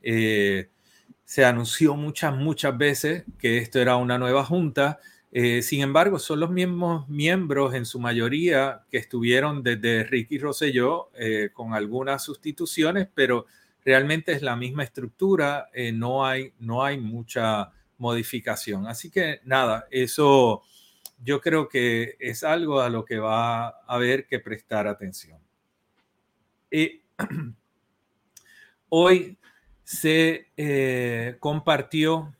se 0.00 1.44
anunció 1.44 1.96
muchas, 1.96 2.36
muchas 2.36 2.78
veces 2.78 3.24
que 3.38 3.58
esto 3.58 3.80
era 3.80 3.96
una 3.96 4.16
nueva 4.16 4.44
junta 4.44 5.00
eh, 5.30 5.60
sin 5.62 5.82
embargo, 5.82 6.18
son 6.18 6.40
los 6.40 6.50
mismos 6.50 7.06
miembros 7.08 7.74
en 7.74 7.84
su 7.84 8.00
mayoría 8.00 8.84
que 8.90 8.96
estuvieron 8.96 9.62
desde 9.62 10.04
Ricky 10.04 10.38
Rosselló 10.38 11.10
eh, 11.14 11.50
con 11.52 11.74
algunas 11.74 12.24
sustituciones, 12.24 13.08
pero 13.14 13.44
realmente 13.84 14.32
es 14.32 14.40
la 14.40 14.56
misma 14.56 14.84
estructura, 14.84 15.68
eh, 15.74 15.92
no, 15.92 16.24
hay, 16.24 16.54
no 16.60 16.82
hay 16.82 16.98
mucha 16.98 17.72
modificación. 17.98 18.86
Así 18.86 19.10
que 19.10 19.40
nada, 19.44 19.86
eso 19.90 20.62
yo 21.22 21.40
creo 21.42 21.68
que 21.68 22.16
es 22.20 22.42
algo 22.42 22.80
a 22.80 22.88
lo 22.88 23.04
que 23.04 23.18
va 23.18 23.68
a 23.68 23.74
haber 23.86 24.26
que 24.26 24.38
prestar 24.38 24.86
atención. 24.86 25.38
hoy 28.88 29.36
se 29.84 31.36
compartió, 31.40 32.34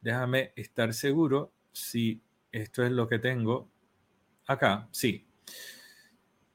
déjame 0.00 0.52
estar 0.56 0.92
seguro, 0.94 1.52
si 1.72 2.20
esto 2.50 2.84
es 2.84 2.92
lo 2.92 3.08
que 3.08 3.18
tengo 3.18 3.68
acá, 4.46 4.88
sí. 4.90 5.26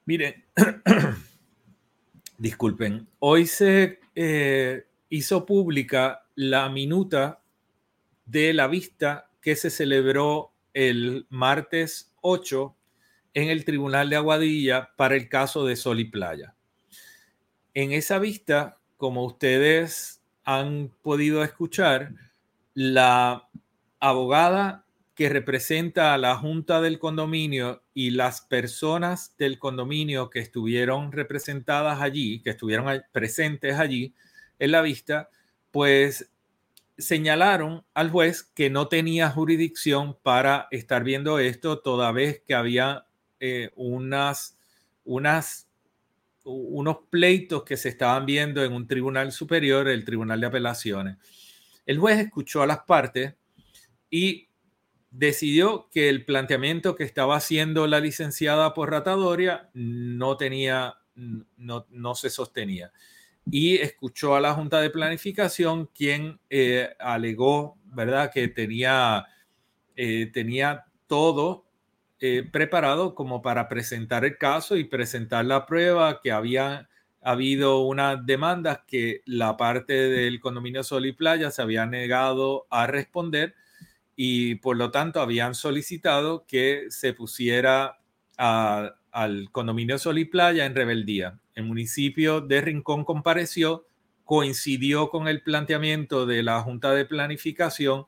Miren, 0.04 0.44
disculpen, 2.38 3.06
hoy 3.18 3.46
se 3.46 4.00
eh, 4.14 4.86
hizo 5.10 5.44
pública 5.44 6.26
la 6.34 6.68
minuta 6.68 7.42
de 8.24 8.54
la 8.54 8.68
vista 8.68 9.30
que 9.40 9.56
se 9.56 9.70
celebró 9.70 10.52
el 10.72 11.26
martes 11.30 12.12
8 12.20 12.74
en 13.34 13.48
el 13.48 13.64
Tribunal 13.64 14.10
de 14.10 14.16
Aguadilla 14.16 14.90
para 14.96 15.16
el 15.16 15.28
caso 15.28 15.64
de 15.64 15.76
Sol 15.76 16.00
y 16.00 16.04
Playa. 16.04 16.54
En 17.74 17.92
esa 17.92 18.18
vista, 18.18 18.78
como 18.96 19.24
ustedes 19.24 20.22
han 20.44 20.90
podido 21.02 21.44
escuchar, 21.44 22.12
la 22.74 23.48
abogada 24.00 24.86
que 25.18 25.28
representa 25.28 26.14
a 26.14 26.18
la 26.18 26.36
junta 26.36 26.80
del 26.80 27.00
condominio 27.00 27.82
y 27.92 28.10
las 28.10 28.40
personas 28.40 29.34
del 29.36 29.58
condominio 29.58 30.30
que 30.30 30.38
estuvieron 30.38 31.10
representadas 31.10 32.00
allí, 32.00 32.40
que 32.40 32.50
estuvieron 32.50 33.02
presentes 33.10 33.80
allí 33.80 34.14
en 34.60 34.70
la 34.70 34.80
vista, 34.80 35.28
pues 35.72 36.30
señalaron 36.96 37.84
al 37.94 38.12
juez 38.12 38.44
que 38.44 38.70
no 38.70 38.86
tenía 38.86 39.28
jurisdicción 39.28 40.16
para 40.22 40.68
estar 40.70 41.02
viendo 41.02 41.40
esto, 41.40 41.80
toda 41.80 42.12
vez 42.12 42.40
que 42.46 42.54
había 42.54 43.04
eh, 43.40 43.72
unas, 43.74 44.56
unas, 45.02 45.68
unos 46.44 46.98
pleitos 47.10 47.64
que 47.64 47.76
se 47.76 47.88
estaban 47.88 48.24
viendo 48.24 48.64
en 48.64 48.72
un 48.72 48.86
tribunal 48.86 49.32
superior, 49.32 49.88
el 49.88 50.04
Tribunal 50.04 50.40
de 50.40 50.46
Apelaciones. 50.46 51.16
El 51.86 51.98
juez 51.98 52.20
escuchó 52.20 52.62
a 52.62 52.68
las 52.68 52.84
partes 52.84 53.34
y 54.08 54.47
decidió 55.10 55.88
que 55.90 56.08
el 56.08 56.24
planteamiento 56.24 56.94
que 56.94 57.04
estaba 57.04 57.36
haciendo 57.36 57.86
la 57.86 58.00
licenciada 58.00 58.74
por 58.74 58.90
ratadoria 58.90 59.70
no 59.74 60.36
tenía, 60.36 60.96
no, 61.14 61.86
no 61.90 62.14
se 62.14 62.30
sostenía. 62.30 62.92
Y 63.50 63.76
escuchó 63.76 64.36
a 64.36 64.40
la 64.40 64.52
Junta 64.52 64.80
de 64.80 64.90
Planificación, 64.90 65.86
quien 65.86 66.38
eh, 66.50 66.90
alegó, 66.98 67.78
¿verdad?, 67.84 68.30
que 68.30 68.48
tenía, 68.48 69.26
eh, 69.96 70.30
tenía 70.32 70.84
todo 71.06 71.64
eh, 72.20 72.46
preparado 72.50 73.14
como 73.14 73.40
para 73.40 73.68
presentar 73.68 74.24
el 74.24 74.36
caso 74.36 74.76
y 74.76 74.84
presentar 74.84 75.44
la 75.46 75.64
prueba, 75.64 76.20
que 76.20 76.30
había 76.30 76.88
habido 77.22 77.80
unas 77.80 78.24
demandas 78.26 78.80
que 78.86 79.22
la 79.24 79.56
parte 79.56 79.94
del 79.94 80.40
condominio 80.40 80.82
Sol 80.84 81.06
y 81.06 81.12
Playa 81.12 81.50
se 81.50 81.62
había 81.62 81.86
negado 81.86 82.66
a 82.70 82.86
responder 82.86 83.54
y 84.20 84.56
por 84.56 84.76
lo 84.76 84.90
tanto 84.90 85.20
habían 85.20 85.54
solicitado 85.54 86.44
que 86.44 86.86
se 86.88 87.12
pusiera 87.12 88.00
al 88.36 89.52
condominio 89.52 89.96
Sol 89.96 90.18
y 90.18 90.24
Playa 90.24 90.66
en 90.66 90.74
rebeldía. 90.74 91.38
El 91.54 91.66
municipio 91.66 92.40
de 92.40 92.60
Rincón 92.60 93.04
compareció, 93.04 93.86
coincidió 94.24 95.08
con 95.10 95.28
el 95.28 95.44
planteamiento 95.44 96.26
de 96.26 96.42
la 96.42 96.60
Junta 96.62 96.94
de 96.94 97.04
Planificación 97.04 98.06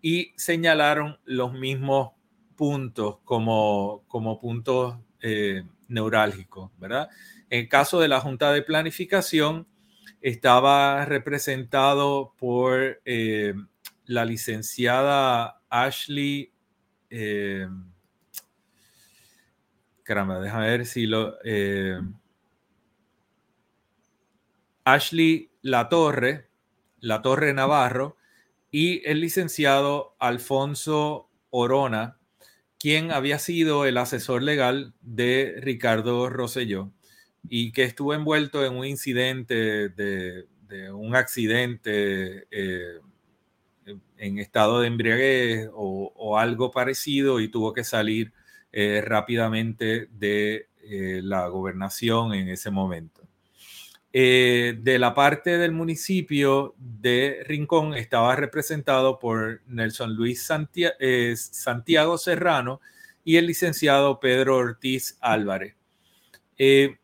y 0.00 0.32
señalaron 0.36 1.18
los 1.24 1.52
mismos 1.52 2.12
puntos 2.54 3.16
como, 3.24 4.04
como 4.06 4.38
puntos 4.38 4.96
eh, 5.22 5.64
neurálgicos, 5.88 6.70
¿verdad? 6.78 7.08
En 7.50 7.62
el 7.62 7.68
caso 7.68 7.98
de 7.98 8.06
la 8.06 8.20
Junta 8.20 8.52
de 8.52 8.62
Planificación, 8.62 9.66
estaba 10.20 11.04
representado 11.04 12.34
por 12.38 13.00
eh, 13.04 13.54
la 14.08 14.24
licenciada 14.24 15.62
Ashley. 15.68 16.52
Eh, 17.10 17.68
caramba, 20.02 20.40
déjame 20.40 20.66
ver 20.66 20.86
si 20.86 21.06
lo. 21.06 21.36
Eh, 21.44 22.00
Ashley 24.84 25.50
Latorre, 25.60 26.48
Latorre 27.00 27.52
Navarro, 27.52 28.16
y 28.70 29.06
el 29.06 29.20
licenciado 29.20 30.16
Alfonso 30.18 31.28
Orona, 31.50 32.16
quien 32.78 33.12
había 33.12 33.38
sido 33.38 33.84
el 33.84 33.98
asesor 33.98 34.42
legal 34.42 34.94
de 35.02 35.56
Ricardo 35.60 36.30
Rosselló 36.30 36.90
y 37.46 37.72
que 37.72 37.84
estuvo 37.84 38.14
envuelto 38.14 38.64
en 38.64 38.74
un 38.74 38.86
incidente 38.86 39.90
de, 39.90 40.46
un 40.92 41.16
accidente 41.16 42.46
eh, 42.50 43.00
en 44.18 44.38
estado 44.38 44.80
de 44.80 44.88
embriaguez 44.88 45.68
o, 45.72 46.36
algo 46.38 46.70
parecido 46.70 47.40
y 47.40 47.48
tuvo 47.48 47.72
que 47.72 47.84
salir 47.84 48.32
eh, 48.72 49.02
rápidamente 49.04 50.08
de 50.12 50.68
eh, 50.82 51.20
la 51.22 51.48
gobernación 51.48 52.34
en 52.34 52.48
ese 52.48 52.70
momento. 52.70 53.22
Eh, 54.12 54.78
de 54.80 54.98
la 54.98 55.14
parte 55.14 55.58
del 55.58 55.72
municipio 55.72 56.74
de 56.78 57.44
Rincón 57.46 57.94
estaba 57.94 58.36
representado 58.36 59.18
por 59.18 59.62
Nelson 59.66 60.14
Luis 60.14 60.46
Santiago 61.34 62.18
Serrano 62.18 62.80
y 63.24 63.36
el 63.36 63.46
licenciado 63.46 64.20
Pedro 64.20 64.56
Ortiz 64.56 65.18
Álvarez. 65.20 65.74
¿Qué 66.56 66.98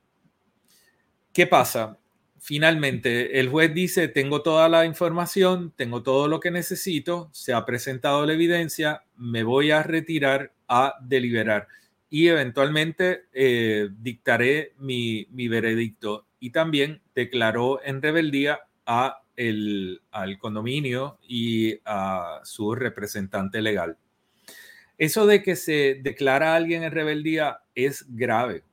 pasa? 1.48 1.98
Finalmente 2.44 3.40
el 3.40 3.48
juez 3.48 3.72
dice, 3.72 4.06
tengo 4.06 4.42
toda 4.42 4.68
la 4.68 4.84
información, 4.84 5.72
tengo 5.74 6.02
todo 6.02 6.28
lo 6.28 6.40
que 6.40 6.50
necesito, 6.50 7.30
se 7.32 7.54
ha 7.54 7.64
presentado 7.64 8.26
la 8.26 8.34
evidencia, 8.34 9.02
me 9.16 9.44
voy 9.44 9.70
a 9.70 9.82
retirar 9.82 10.52
a 10.68 10.92
deliberar 11.00 11.68
y 12.10 12.28
eventualmente 12.28 13.22
eh, 13.32 13.88
dictaré 13.98 14.74
mi, 14.78 15.26
veredicto. 15.48 16.26
Y 16.38 16.50
también 16.50 17.00
declaró 17.14 17.80
en 17.82 18.02
rebeldía 18.02 18.60
a 18.84 19.22
el, 19.36 20.02
al 20.10 20.38
condominio 20.38 21.18
y 21.26 21.80
a 21.86 22.40
su 22.44 22.74
representante 22.74 23.62
legal. 23.62 23.96
Eso 24.98 25.26
de 25.26 25.42
que 25.42 25.56
se 25.56 25.98
declara 26.02 26.52
a 26.52 26.56
alguien 26.56 26.82
en 26.82 26.92
rebeldía 26.92 27.60
es 27.74 28.04
grave, 28.14 28.64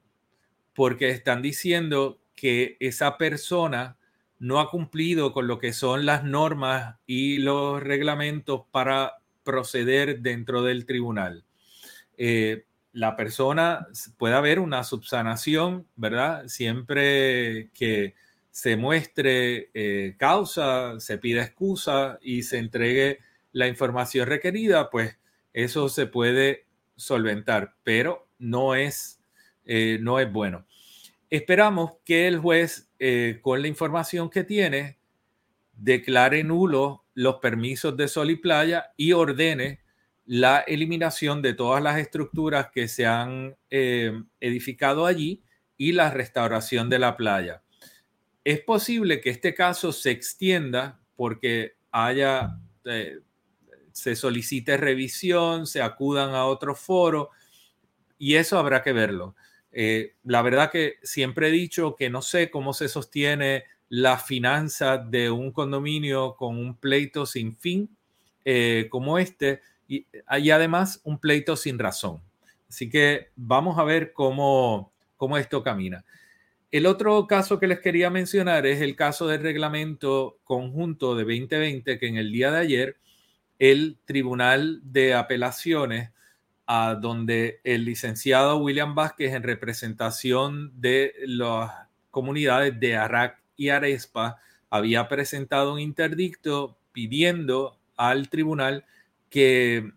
porque 0.76 1.10
están 1.10 1.42
diciendo 1.42 2.21
que 2.42 2.76
esa 2.80 3.20
persona 3.20 3.98
no 4.40 4.60
ha 4.60 4.72
cumplido 4.72 5.32
con 5.32 5.46
lo 5.46 5.60
que 5.60 5.74
son 5.74 6.08
las 6.08 6.24
normas 6.24 6.96
y 7.06 7.38
los 7.38 7.84
reglamentos 7.84 8.64
para 8.72 9.18
proceder 9.44 10.22
dentro 10.22 10.64
del 10.64 10.88
tribunal. 10.88 11.46
Eh, 12.18 12.66
la 12.94 13.16
persona 13.16 13.86
puede 14.18 14.34
haber 14.34 14.60
una 14.60 14.84
subsanación, 14.84 15.86
¿verdad? 15.96 16.48
Siempre 16.48 17.70
que 17.76 18.16
se 18.50 18.76
muestre 18.76 19.70
eh, 19.76 20.16
causa, 20.18 21.00
se 21.00 21.20
pida 21.20 21.44
excusa 21.44 22.18
y 22.24 22.42
se 22.42 22.58
entregue 22.58 23.20
la 23.52 23.68
información 23.68 24.28
requerida, 24.28 24.90
pues 24.90 25.20
eso 25.54 25.90
se 25.90 26.08
puede 26.08 26.66
solventar, 26.96 27.76
pero 27.84 28.28
no 28.40 28.74
es, 28.74 29.22
eh, 29.64 30.00
no 30.02 30.20
es 30.20 30.32
bueno. 30.32 30.66
Esperamos 31.32 31.94
que 32.04 32.28
el 32.28 32.40
juez, 32.40 32.92
eh, 33.00 33.40
con 33.42 33.62
la 33.62 33.70
información 33.70 34.30
que 34.30 34.44
tiene, 34.44 35.00
declare 35.72 36.44
nulo 36.44 37.06
los 37.14 37.38
permisos 37.38 37.96
de 37.96 38.10
sol 38.10 38.32
y 38.32 38.36
playa 38.36 38.92
y 38.98 39.14
ordene 39.14 39.80
la 40.26 40.60
eliminación 40.60 41.42
de 41.42 41.54
todas 41.54 41.82
las 41.82 41.98
estructuras 42.00 42.68
que 42.74 42.90
se 42.90 43.06
han 43.06 43.56
eh, 43.70 44.12
edificado 44.42 45.06
allí 45.06 45.42
y 45.78 45.94
la 45.94 46.12
restauración 46.12 46.90
de 46.90 47.00
la 47.00 47.16
playa. 47.16 47.64
Es 48.44 48.60
posible 48.60 49.22
que 49.22 49.30
este 49.30 49.54
caso 49.54 49.94
se 49.94 50.12
extienda 50.12 51.00
porque 51.16 51.78
haya, 51.92 52.58
eh, 52.84 53.20
se 53.94 54.18
solicite 54.18 54.76
revisión, 54.76 55.66
se 55.66 55.82
acudan 55.82 56.36
a 56.36 56.44
otro 56.44 56.76
foro 56.76 57.30
y 58.18 58.36
eso 58.36 58.60
habrá 58.60 58.84
que 58.84 58.92
verlo. 58.92 59.34
Eh, 59.72 60.16
la 60.24 60.42
verdad 60.42 60.72
que 60.72 60.96
siempre 61.02 61.48
he 61.48 61.52
dicho 61.52 61.96
que 61.96 62.10
no 62.10 62.22
sé 62.22 62.50
cómo 62.50 62.74
se 62.74 62.90
sostiene 62.90 63.64
la 63.90 64.18
finanza 64.18 64.98
de 64.98 65.30
un 65.30 65.52
condominio 65.52 66.36
con 66.36 66.58
un 66.58 66.76
pleito 66.76 67.26
sin 67.26 67.56
fin 67.56 67.90
eh, 68.46 68.88
como 68.90 69.18
este 69.18 69.62
y, 69.88 70.06
hay 70.26 70.52
además 70.52 71.02
un 71.04 71.20
pleito 71.20 71.56
sin 71.56 71.78
razón. 71.78 72.22
Así 72.70 72.90
que 72.90 73.30
vamos 73.36 73.78
a 73.78 73.84
ver 73.84 74.14
cómo, 74.14 74.94
cómo 75.18 75.38
esto 75.38 75.62
camina. 75.62 76.06
El 76.72 76.86
otro 76.86 77.28
caso 77.28 77.60
que 77.60 77.68
les 77.68 77.82
quería 77.82 78.10
mencionar 78.10 78.66
es 78.66 78.80
el 78.80 78.96
caso 78.96 79.28
del 79.28 79.44
reglamento 79.44 80.40
conjunto 80.46 81.16
de 81.16 81.24
2020 81.24 82.00
que 82.00 82.08
en 82.08 82.16
el 82.16 82.32
día 82.32 82.50
de 82.50 82.60
ayer 82.60 82.98
el 83.60 83.98
Tribunal 84.06 84.80
de 84.84 85.14
Apelaciones 85.14 86.12
a 86.74 86.96
donde 86.96 87.60
el 87.66 87.84
licenciado 87.84 88.56
William 88.56 88.96
Vázquez, 88.96 89.34
en 89.34 89.44
representación 89.44 90.72
de 90.80 91.14
las 91.26 91.70
comunidades 92.12 92.80
de 92.80 92.96
Arak 92.96 93.44
y 93.58 93.68
Arespa, 93.68 94.38
había 94.70 95.10
presentado 95.10 95.74
un 95.74 95.82
interdicto 95.82 96.78
pidiendo 96.94 97.78
al 97.98 98.30
tribunal 98.30 98.86
que, 99.30 99.92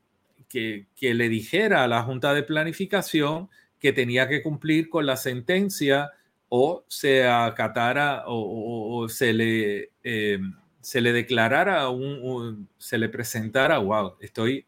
que, 0.48 0.88
le 1.00 1.28
dijera 1.28 1.84
a 1.84 1.86
la 1.86 2.02
Junta 2.02 2.34
de 2.34 2.42
Planificación 2.42 3.50
que 3.78 3.92
tenía 3.92 4.26
que 4.26 4.42
cumplir 4.42 4.88
con 4.88 5.06
la 5.06 5.16
sentencia 5.16 6.10
o 6.48 6.84
se 6.88 7.24
acatara 7.24 8.24
o, 8.26 9.08
se, 9.08 9.32
le, 9.32 9.92
eh, 10.02 10.40
se 10.80 11.00
le 11.00 11.12
declarara, 11.12 11.88
un, 11.88 12.68
se 12.78 12.98
le 12.98 13.08
presentara, 13.08 13.78
wow, 13.78 14.16
estoy 14.18 14.66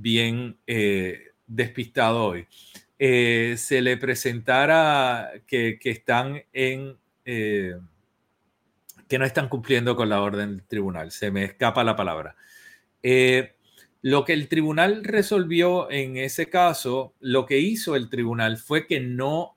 bien 0.00 0.56
eh, 0.66 1.32
despistado 1.46 2.24
hoy, 2.24 2.46
eh, 2.98 3.54
se 3.56 3.80
le 3.80 3.96
presentara 3.96 5.30
que, 5.46 5.78
están 5.84 6.42
en, 6.52 6.96
eh, 7.24 7.74
que 9.08 9.18
no 9.18 9.24
están 9.24 9.48
cumpliendo 9.48 9.96
con 9.96 10.08
la 10.08 10.20
orden 10.20 10.56
del 10.56 10.66
tribunal, 10.66 11.10
se 11.10 11.30
me 11.30 11.44
escapa 11.44 11.84
la 11.84 11.96
palabra. 11.96 12.36
lo 14.02 14.24
que 14.24 14.32
el 14.32 14.48
tribunal 14.48 15.04
resolvió 15.04 15.90
en 15.90 16.16
ese 16.16 16.48
caso, 16.48 17.14
lo 17.20 17.44
que 17.44 17.58
hizo 17.58 17.96
el 17.96 18.08
tribunal 18.08 18.56
fue 18.56 18.86
que 18.86 19.00
no 19.00 19.56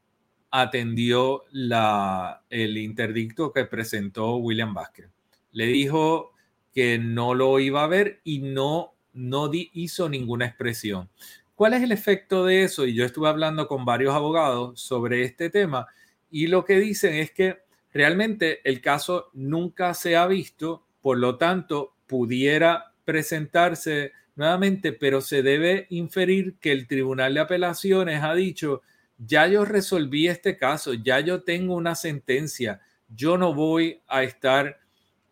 atendió 0.52 1.44
la, 1.52 2.44
el 2.50 2.78
interdicto 2.78 3.52
que 3.54 3.66
presentó 3.66 4.36
William 4.36 4.74
Vázquez. 4.74 5.10
Le 5.52 5.68
dijo 5.68 6.34
que 6.74 7.00
no 7.00 7.34
lo 7.34 7.60
iba 7.60 7.84
a 7.84 7.88
ver 7.88 8.20
y 8.24 8.40
no 8.40 8.93
no 9.14 9.50
hizo 9.54 10.10
ninguna 10.10 10.46
expresión. 10.46 11.10
¿Cuál 11.56 11.74
es 11.76 11.84
el 11.84 11.92
efecto 11.92 12.46
de 12.46 12.64
eso? 12.64 12.86
Y 12.86 12.94
yo 12.94 13.06
estuve 13.06 13.30
hablando 13.30 13.68
con 13.68 13.86
varios 13.86 14.14
abogados 14.14 14.82
sobre 14.82 15.24
este 15.24 15.50
tema 15.50 15.88
y 16.32 16.48
lo 16.48 16.66
que 16.66 16.80
dicen 16.80 17.14
es 17.14 17.32
que 17.32 17.60
realmente 17.94 18.68
el 18.68 18.82
caso 18.82 19.30
nunca 19.34 19.94
se 19.94 20.16
ha 20.16 20.26
visto, 20.26 20.86
por 21.00 21.20
lo 21.20 21.38
tanto 21.38 21.96
pudiera 22.08 22.94
presentarse 23.06 24.14
nuevamente, 24.36 24.94
pero 24.94 25.22
se 25.22 25.44
debe 25.44 25.86
inferir 25.90 26.58
que 26.60 26.72
el 26.72 26.88
Tribunal 26.88 27.36
de 27.36 27.42
Apelaciones 27.42 28.24
ha 28.24 28.34
dicho, 28.34 28.82
ya 29.18 29.48
yo 29.48 29.64
resolví 29.64 30.28
este 30.28 30.58
caso, 30.58 30.94
ya 30.94 31.20
yo 31.20 31.44
tengo 31.44 31.76
una 31.76 31.94
sentencia, 31.94 32.82
yo 33.08 33.38
no 33.38 33.54
voy 33.54 34.02
a 34.08 34.24
estar 34.24 34.80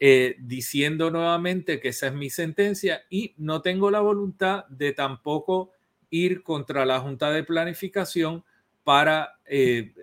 eh, 0.03 0.35
diciendo 0.39 1.11
nuevamente 1.11 1.79
que 1.79 1.89
esa 1.89 2.07
es 2.07 2.13
mi 2.13 2.31
sentencia 2.31 3.03
y 3.11 3.35
no 3.37 3.61
tengo 3.61 3.91
la 3.91 3.99
voluntad 3.99 4.65
de 4.65 4.93
tampoco 4.93 5.73
ir 6.09 6.41
contra 6.41 6.87
la 6.87 6.99
Junta 6.99 7.29
de 7.29 7.43
Planificación 7.43 8.43
para 8.83 9.35
eh, 9.45 9.93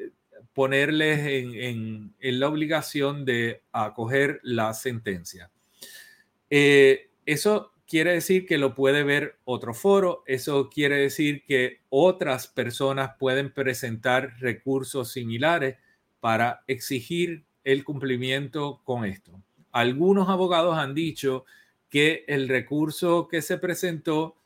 ponerles 0.53 1.19
en, 1.27 2.15
la 2.21 2.47
obligación 2.47 3.25
de 3.25 3.63
acoger 3.73 4.39
la 4.45 4.73
sentencia. 4.73 5.51
Eh, 6.49 7.11
eso 7.27 7.73
quiere 7.85 8.13
decir 8.13 8.47
que 8.47 8.57
lo 8.57 8.77
puede 8.77 9.03
ver 9.03 9.41
otro 9.43 9.75
foro, 9.75 10.23
eso 10.29 10.71
quiere 10.71 10.95
decir 10.95 11.43
que 11.45 11.81
otras 11.89 12.47
personas 12.47 13.17
pueden 13.19 13.53
presentar 13.53 14.35
recursos 14.39 15.11
similares 15.11 15.75
para 16.21 16.63
exigir 16.69 17.47
el 17.65 17.83
cumplimiento 17.83 18.81
con 18.85 19.05
esto 19.05 19.43
algunos 19.73 20.29
abogados 20.29 20.77
han 20.77 20.95
dicho 20.95 21.45
que 21.91 22.25
el 22.29 22.49
recurso 22.49 23.29
que 23.29 23.43
se 23.43 23.59
presentó 23.59 24.37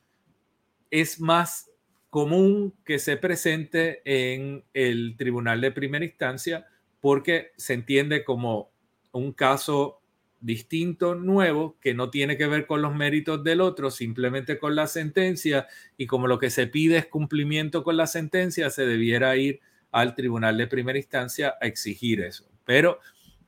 es 0.91 1.19
más 1.19 1.69
común 2.09 2.73
que 2.85 2.99
se 2.99 3.17
presente 3.17 4.01
en 4.05 4.63
el 4.73 5.15
tribunal 5.17 5.61
de 5.61 5.71
primera 5.71 6.05
instancia 6.05 6.67
porque 7.01 7.51
se 7.57 7.73
entiende 7.73 8.23
como 8.23 8.69
un 9.11 9.33
caso 9.33 9.99
distinto, 10.39 11.15
nuevo, 11.15 11.77
que 11.81 11.93
no 11.93 12.09
tiene 12.09 12.37
que 12.37 12.47
ver 12.47 12.67
con 12.67 12.81
los 12.81 12.93
méritos 12.93 13.43
del 13.43 13.61
otro, 13.61 13.89
simplemente 13.89 14.59
con 14.59 14.75
la 14.75 14.87
sentencia, 14.87 15.67
y 15.97 16.05
como 16.05 16.27
lo 16.27 16.37
que 16.37 16.49
se 16.49 16.67
pide 16.67 16.97
es 16.97 17.07
cumplimiento 17.07 17.83
con 17.83 17.95
la 17.95 18.07
sentencia, 18.07 18.69
se 18.69 18.85
debiera 18.85 19.35
ir 19.37 19.61
al 19.91 20.15
tribunal 20.15 20.57
de 20.57 20.67
primera 20.67 20.97
instancia 20.97 21.55
a 21.61 21.65
exigir 21.65 22.21
eso. 22.21 22.45
Pero 22.65 22.99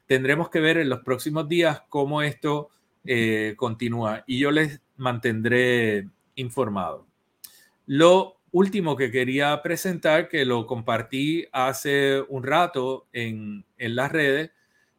tendremos 0.08 0.50
que 0.50 0.60
ver 0.60 0.78
en 0.78 0.90
los 0.90 1.00
próximos 1.02 1.48
días 1.48 1.82
cómo 1.90 2.22
esto 2.22 2.70
eh, 3.06 3.54
continúa 3.58 4.24
y 4.28 4.40
yo 4.40 4.52
les 4.52 4.82
mantendré 4.98 6.08
informado. 6.36 7.08
Lo 7.86 8.38
último 8.52 8.96
que 8.96 9.12
quería 9.12 9.62
presentar, 9.62 10.28
que 10.28 10.46
lo 10.46 10.66
compartí 10.66 11.46
hace 11.52 12.22
un 12.30 12.44
rato 12.44 13.08
en, 13.14 13.66
las 13.78 14.12
redes, 14.12 14.52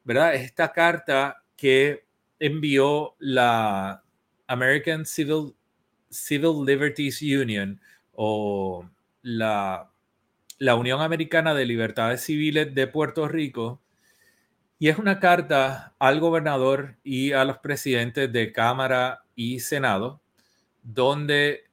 ¿verdad? 0.04 0.34
Es 0.34 0.42
esta 0.42 0.72
carta 0.72 1.42
que 1.56 2.04
envió 2.38 3.14
la 3.18 4.02
American 4.46 5.06
Civil, 5.06 5.54
Civil 6.10 6.64
Liberties 6.64 7.22
Union 7.22 7.80
o 8.12 8.88
la, 9.22 9.90
la 10.58 10.74
Unión 10.74 11.00
Americana 11.00 11.54
de 11.54 11.66
Libertades 11.66 12.20
Civiles 12.20 12.74
de 12.74 12.86
Puerto 12.86 13.26
Rico 13.26 13.80
y 14.78 14.88
es 14.88 14.98
una 14.98 15.20
carta 15.20 15.94
al 15.98 16.20
gobernador 16.20 16.96
y 17.02 17.32
a 17.32 17.44
los 17.44 17.58
presidentes 17.58 18.32
de 18.32 18.52
Cámara 18.52 19.24
y 19.34 19.60
Senado, 19.60 20.20
donde 20.82 21.64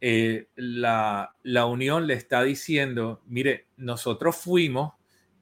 eh, 0.00 0.48
la, 0.56 1.32
Unión 1.66 2.06
le 2.06 2.14
está 2.14 2.42
diciendo, 2.42 3.22
mire, 3.26 3.66
nosotros 3.76 4.36
fuimos 4.36 4.94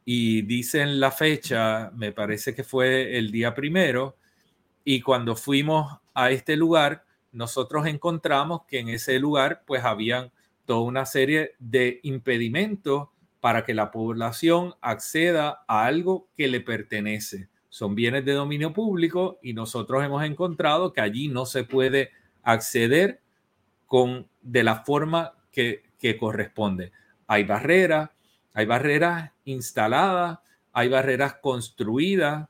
y 0.05 0.43
dicen 0.43 1.01
la 1.01 1.11
fecha, 1.11 1.91
me 1.95 2.13
parece 2.13 2.55
que 2.55 2.65
fue 2.65 3.17
el 3.17 3.31
día 3.31 3.55
primero, 3.55 4.17
y 4.85 5.01
cuando 5.01 5.35
fuimos 5.35 5.99
a 6.13 6.31
este 6.31 6.57
lugar, 6.57 7.05
nosotros 7.33 7.87
encontramos 7.87 8.63
que 8.69 8.81
en 8.81 8.91
ese 8.91 9.19
lugar 9.19 9.65
pues 9.67 9.85
habían 9.85 10.31
toda 10.67 10.83
una 10.83 11.07
serie 11.07 11.55
de 11.59 12.01
impedimentos 12.03 13.09
para 13.45 13.63
que 13.63 13.75
la 13.75 13.91
población 13.91 14.73
acceda 14.81 15.67
a 15.69 15.85
algo 15.85 16.29
que 16.35 16.49
le 16.49 16.63
pertenece. 16.63 17.51
Son 17.69 17.95
bienes 17.95 18.25
de 18.25 18.33
dominio 18.33 18.73
público 18.73 19.39
y 19.43 19.53
nosotros 19.53 20.03
hemos 20.03 20.25
encontrado 20.25 20.95
que 20.95 21.03
allí 21.03 21.29
no 21.29 21.45
se 21.45 21.65
puede 21.65 22.11
acceder 22.43 23.21
con, 23.85 24.27
de 24.41 24.65
la 24.65 24.77
forma 24.77 25.35
que, 25.53 25.83
que 25.99 26.17
corresponde. 26.17 26.93
Hay 27.27 27.45
barreras, 27.45 28.09
hay 28.55 28.65
barreras 28.65 29.31
instaladas, 29.45 30.39
hay 30.73 30.89
barreras 30.89 31.35
construidas 31.35 32.49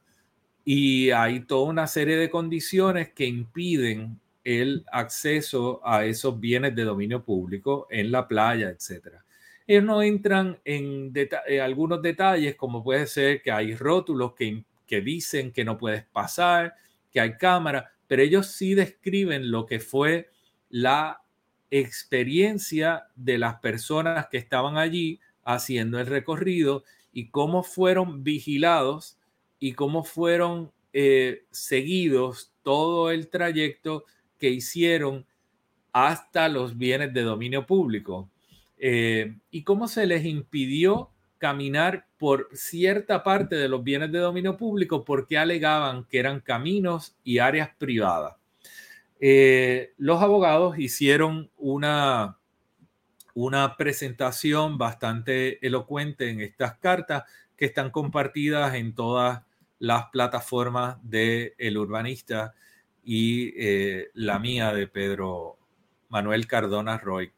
y 0.64 1.10
hay 1.10 1.40
toda 1.40 1.70
una 1.70 1.88
serie 1.88 2.16
de 2.16 2.30
condiciones 2.30 3.12
que 3.12 3.26
impiden 3.26 4.20
el 4.44 4.86
acceso 4.92 5.80
a 5.84 6.04
esos 6.04 6.38
bienes 6.38 6.72
de 6.76 6.84
dominio 6.84 7.24
público 7.24 7.88
en 7.90 8.12
la 8.12 8.28
playa, 8.28 8.68
etcétera. 8.68 9.24
Ellos 9.66 9.84
no 9.84 10.02
entran 10.02 10.60
en, 10.64 11.12
eh, 11.14 11.60
algunos 11.60 12.02
detalles, 12.02 12.54
como 12.56 12.82
puede 12.82 13.06
ser 13.06 13.42
que 13.42 13.50
hay 13.50 13.74
rótulos 13.74 14.34
que, 14.34 14.64
que 14.86 15.00
dicen 15.00 15.52
que 15.52 15.64
no 15.64 15.78
puedes 15.78 16.04
pasar, 16.04 16.74
que 17.10 17.20
hay 17.20 17.36
cámara, 17.36 17.92
pero 18.06 18.22
ellos 18.22 18.48
sí 18.48 18.74
describen 18.74 19.50
lo 19.50 19.64
que 19.66 19.80
fue 19.80 20.30
la 20.68 21.22
experiencia 21.70 23.04
de 23.16 23.38
las 23.38 23.56
personas 23.60 24.26
que 24.30 24.36
estaban 24.38 24.76
allí 24.76 25.20
haciendo 25.44 25.98
el 25.98 26.06
recorrido 26.06 26.84
y 27.12 27.30
cómo 27.30 27.62
fueron 27.62 28.22
vigilados 28.22 29.18
y 29.58 29.72
cómo 29.72 30.04
fueron 30.04 30.72
eh, 30.92 31.46
seguidos 31.50 32.52
todo 32.62 33.10
el 33.10 33.28
trayecto 33.28 34.04
que 34.38 34.50
hicieron 34.50 35.26
hasta 35.92 36.48
los 36.48 36.76
bienes 36.76 37.14
de 37.14 37.22
dominio 37.22 37.66
público 37.66 38.30
eh, 38.86 39.38
y 39.50 39.64
cómo 39.64 39.88
se 39.88 40.04
les 40.04 40.26
impidió 40.26 41.08
caminar 41.38 42.06
por 42.18 42.50
cierta 42.52 43.24
parte 43.24 43.56
de 43.56 43.66
los 43.66 43.82
bienes 43.82 44.12
de 44.12 44.18
dominio 44.18 44.58
público 44.58 45.06
porque 45.06 45.38
alegaban 45.38 46.04
que 46.04 46.18
eran 46.18 46.40
caminos 46.40 47.16
y 47.24 47.38
áreas 47.38 47.70
privadas. 47.78 48.36
Eh, 49.20 49.94
los 49.96 50.20
abogados 50.20 50.78
hicieron 50.78 51.50
una, 51.56 52.36
una 53.32 53.74
presentación 53.78 54.76
bastante 54.76 55.66
elocuente 55.66 56.28
en 56.28 56.42
estas 56.42 56.76
cartas 56.76 57.24
que 57.56 57.64
están 57.64 57.88
compartidas 57.88 58.74
en 58.74 58.94
todas 58.94 59.44
las 59.78 60.10
plataformas 60.10 60.98
de 61.02 61.54
El 61.56 61.78
Urbanista 61.78 62.52
y 63.02 63.54
eh, 63.56 64.10
la 64.12 64.38
mía 64.38 64.74
de 64.74 64.88
Pedro 64.88 65.56
Manuel 66.10 66.46
Cardona 66.46 66.98
Roy. 66.98 67.32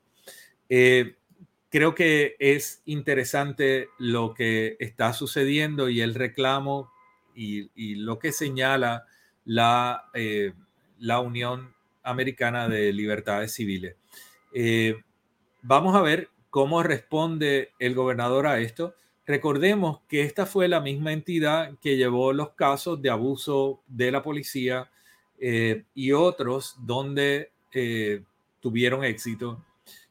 Creo 1.71 1.95
que 1.95 2.37
es 2.39 2.83
interesante 2.87 3.89
lo 3.99 4.35
que 4.35 4.77
está 4.79 5.13
sucediendo 5.13 5.89
y 5.89 6.01
el 6.01 6.15
reclamo 6.15 6.91
y, 7.35 7.97
lo 7.97 8.19
que 8.19 8.33
señala 8.33 9.05
la, 9.45 10.09
eh, 10.15 10.55
la, 10.99 11.21
Unión 11.21 11.75
Americana 12.03 12.67
de 12.67 12.93
Libertades 12.95 13.53
Civiles. 13.53 13.95
Eh, 14.55 14.97
vamos 15.61 15.95
a 15.95 16.01
ver 16.01 16.31
cómo 16.49 16.83
responde 16.83 17.73
el 17.79 17.95
gobernador 17.95 18.47
a 18.47 18.59
esto. 18.61 18.95
Recordemos 19.27 20.01
que 20.09 20.23
esta 20.23 20.47
fue 20.47 20.69
la 20.69 20.81
misma 20.81 21.13
entidad 21.13 21.73
que 21.83 21.99
llevó 21.99 22.33
los 22.33 22.51
casos 22.51 23.03
de 23.03 23.11
abuso 23.11 23.83
de 23.87 24.11
la 24.11 24.23
policía 24.23 24.91
eh, 25.39 25.85
y 25.95 26.13
otros 26.13 26.77
donde 26.81 27.51
tuvieron 28.63 29.05
éxito 29.05 29.63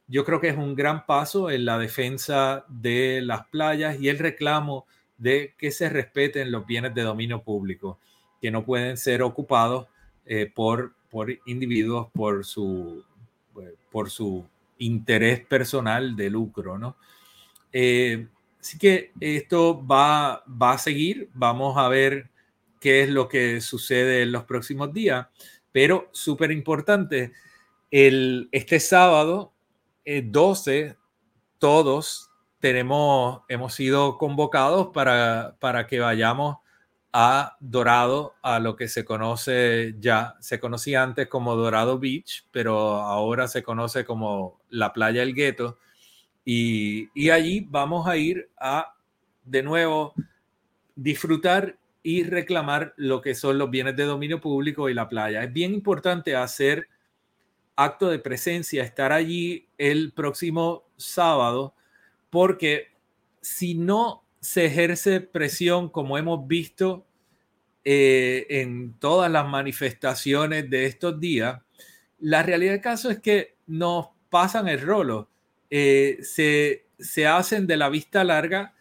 yo 0.08 0.24
creo 0.24 0.40
que 0.40 0.50
es 0.50 0.58
un 0.58 0.76
gran 0.76 1.06
paso 1.06 1.50
en 1.50 1.66
la 1.66 1.78
defensa 1.78 2.66
de 2.68 3.22
las 3.22 3.48
playas 3.48 4.00
y 4.00 4.10
el 4.10 4.20
reclamo 4.20 4.86
de 5.18 5.54
que 5.58 5.72
se 5.72 5.90
respeten 5.90 6.52
los 6.52 6.66
bienes 6.66 6.94
de 6.94 7.02
dominio 7.02 7.42
público, 7.42 8.00
que 8.42 8.52
no 8.52 8.64
pueden 8.66 8.98
ser 8.98 9.24
ocupados 9.24 9.88
eh, 10.26 10.52
por, 10.54 10.94
por 11.10 11.32
individuos 11.46 12.08
por 12.14 12.46
su, 12.46 13.04
pues, 13.54 13.74
por 13.92 14.10
su 14.10 14.46
interés 14.78 15.44
personal 15.46 16.16
de 16.16 16.30
lucro, 16.30 16.78
¿no? 16.78 16.98
Eh, 17.72 18.28
así 18.60 18.78
que 18.78 19.12
esto 19.20 19.86
va, 19.86 20.44
va 20.48 20.74
a 20.74 20.78
seguir, 20.78 21.30
vamos 21.34 21.78
a 21.78 21.88
ver 21.88 22.30
qué 22.80 23.02
es 23.02 23.10
lo 23.10 23.28
que 23.28 23.62
sucede 23.62 24.22
en 24.22 24.32
los 24.32 24.44
próximos 24.44 24.94
días, 24.94 25.28
pero 25.72 26.10
súper 26.12 26.52
importante, 26.52 27.32
este 27.90 28.80
sábado 28.80 29.55
12, 30.06 30.80
eh, 30.80 30.96
todos 31.60 32.30
tenemos, 32.60 33.42
hemos 33.48 33.74
sido 33.74 34.18
convocados 34.18 34.88
para, 34.94 35.56
para 35.60 35.88
que 35.88 36.00
vayamos 36.00 36.58
a 37.12 37.56
Dorado, 37.60 38.36
a 38.42 38.60
lo 38.60 38.76
que 38.76 38.88
se 38.88 39.06
conoce 39.06 39.96
ya, 40.00 40.36
se 40.42 40.60
conocía 40.60 41.02
antes 41.02 41.28
como 41.28 41.56
Dorado 41.56 41.98
Beach, 41.98 42.46
pero 42.52 42.96
ahora 42.96 43.48
se 43.48 43.64
conoce 43.64 44.04
como 44.04 44.60
la 44.70 44.92
playa 44.92 45.24
El 45.24 45.34
Gueto. 45.34 45.78
Y, 46.44 47.10
y 47.14 47.30
allí 47.30 47.66
vamos 47.70 48.08
a 48.08 48.18
ir 48.18 48.50
a, 48.60 48.96
de 49.46 49.64
nuevo, 49.64 50.14
disfrutar 50.96 51.78
y 52.04 52.24
reclamar 52.24 52.94
lo 52.98 53.22
que 53.22 53.34
son 53.34 53.58
los 53.58 53.70
bienes 53.70 53.96
de 53.96 54.04
dominio 54.04 54.42
público 54.42 54.90
y 54.90 54.94
la 54.94 55.08
playa. 55.08 55.44
Es 55.44 55.54
bien 55.54 55.74
importante 55.74 56.36
hacer 56.36 56.88
acto 57.76 58.10
de 58.10 58.20
presencia, 58.20 58.84
estar 58.84 59.12
allí 59.12 59.68
el 59.78 60.14
próximo 60.14 60.86
sábado, 60.98 61.74
porque 62.30 62.90
si 63.42 63.76
no 63.76 64.24
se 64.40 64.66
ejerce 64.66 65.22
presión 65.22 65.90
como 65.90 66.18
hemos 66.18 66.48
visto 66.48 67.06
eh, 67.84 68.46
en 68.50 68.94
todas 69.00 69.32
las 69.32 69.48
manifestaciones 69.48 70.70
de 70.70 70.86
estos 70.86 71.20
días, 71.20 71.62
la 72.20 72.44
realidad 72.44 72.74
del 72.74 72.82
caso 72.82 73.10
es 73.10 73.20
que 73.20 73.56
nos 73.68 74.08
pasan 74.30 74.68
el 74.68 74.82
rolo, 74.82 75.30
eh, 75.70 76.18
se, 76.22 76.86
se 76.98 77.28
hacen 77.28 77.68
de 77.68 77.78
la 77.78 77.90
vista 77.90 78.24
larga 78.24 78.74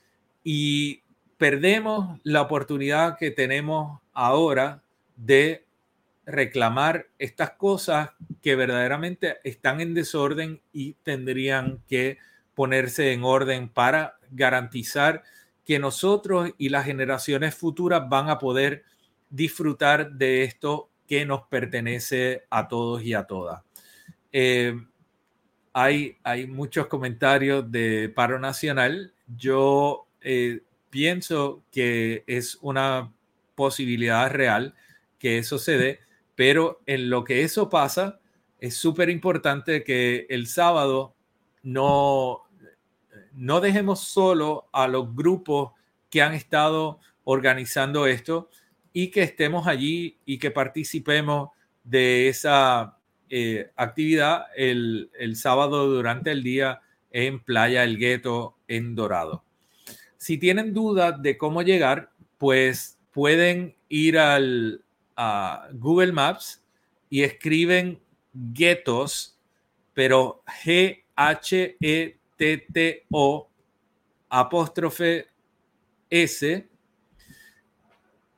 y 0.42 1.02
perdemos 1.36 2.20
la 2.22 2.42
oportunidad 2.42 3.18
que 3.18 3.30
tenemos 3.30 4.00
ahora 4.12 4.82
de 5.16 5.63
reclamar 6.26 7.08
estas 7.18 7.50
cosas 7.52 8.10
que 8.42 8.56
verdaderamente 8.56 9.38
están 9.44 9.80
en 9.80 9.94
desorden 9.94 10.60
y 10.72 10.94
tendrían 11.02 11.80
que 11.88 12.18
ponerse 12.54 13.12
en 13.12 13.24
orden 13.24 13.68
para 13.68 14.16
garantizar 14.30 15.22
que 15.64 15.78
nosotros 15.78 16.50
y 16.58 16.68
las 16.68 16.84
generaciones 16.84 17.54
futuras 17.54 18.08
van 18.08 18.28
a 18.28 18.38
poder 18.38 18.84
disfrutar 19.30 20.12
de 20.12 20.44
esto 20.44 20.90
que 21.08 21.26
nos 21.26 21.42
pertenece 21.48 22.44
a 22.50 22.68
todos 22.68 23.02
y 23.02 23.14
a 23.14 23.24
todas. 23.24 23.62
Eh, 24.32 24.74
hay, 25.72 26.16
hay, 26.22 26.46
muchos 26.46 26.86
comentarios 26.86 27.70
de 27.70 28.12
paro 28.14 28.38
nacional. 28.38 29.12
Yo 29.36 30.06
eh, 30.20 30.60
pienso 30.90 31.62
que 31.72 32.22
es 32.26 32.58
una 32.60 33.12
posibilidad 33.54 34.30
real 34.30 34.74
que 35.18 35.38
eso 35.38 35.58
se 35.58 35.76
dé 35.78 36.00
pero 36.34 36.82
en 36.86 37.10
lo 37.10 37.24
que 37.24 37.42
eso 37.42 37.68
pasa, 37.68 38.20
es 38.60 38.76
súper 38.76 39.10
importante 39.10 39.84
que 39.84 40.26
el 40.28 40.46
sábado 40.46 41.14
no, 41.62 42.42
no 43.32 43.60
dejemos 43.60 44.00
solo 44.00 44.68
a 44.72 44.88
los 44.88 45.14
grupos 45.14 45.72
que 46.10 46.22
han 46.22 46.34
estado 46.34 46.98
organizando 47.24 48.06
esto 48.06 48.48
y 48.92 49.08
que 49.08 49.22
estemos 49.22 49.66
allí 49.66 50.18
y 50.24 50.38
que 50.38 50.50
participemos 50.50 51.50
de 51.82 52.28
esa 52.28 52.98
eh, 53.28 53.70
actividad 53.76 54.46
el, 54.56 55.10
el, 55.18 55.36
sábado 55.36 55.88
durante 55.88 56.30
el 56.30 56.42
día 56.42 56.80
en 57.10 57.40
Playa 57.40 57.84
El 57.84 57.98
Gueto 57.98 58.56
en 58.68 58.94
Dorado. 58.94 59.44
Si 60.16 60.38
tienen 60.38 60.72
dudas 60.72 61.20
de 61.20 61.36
cómo 61.36 61.62
llegar, 61.62 62.10
pues 62.38 62.98
pueden 63.12 63.76
ir 63.88 64.18
al, 64.18 64.83
a 65.16 65.68
Google 65.72 66.12
Maps 66.12 66.62
y 67.10 67.22
escriben 67.22 68.00
guetos, 68.32 69.38
pero 69.92 70.42
G-H-E-T-T-O 70.64 71.04
apóstrofe 74.28 75.26
S 76.10 76.68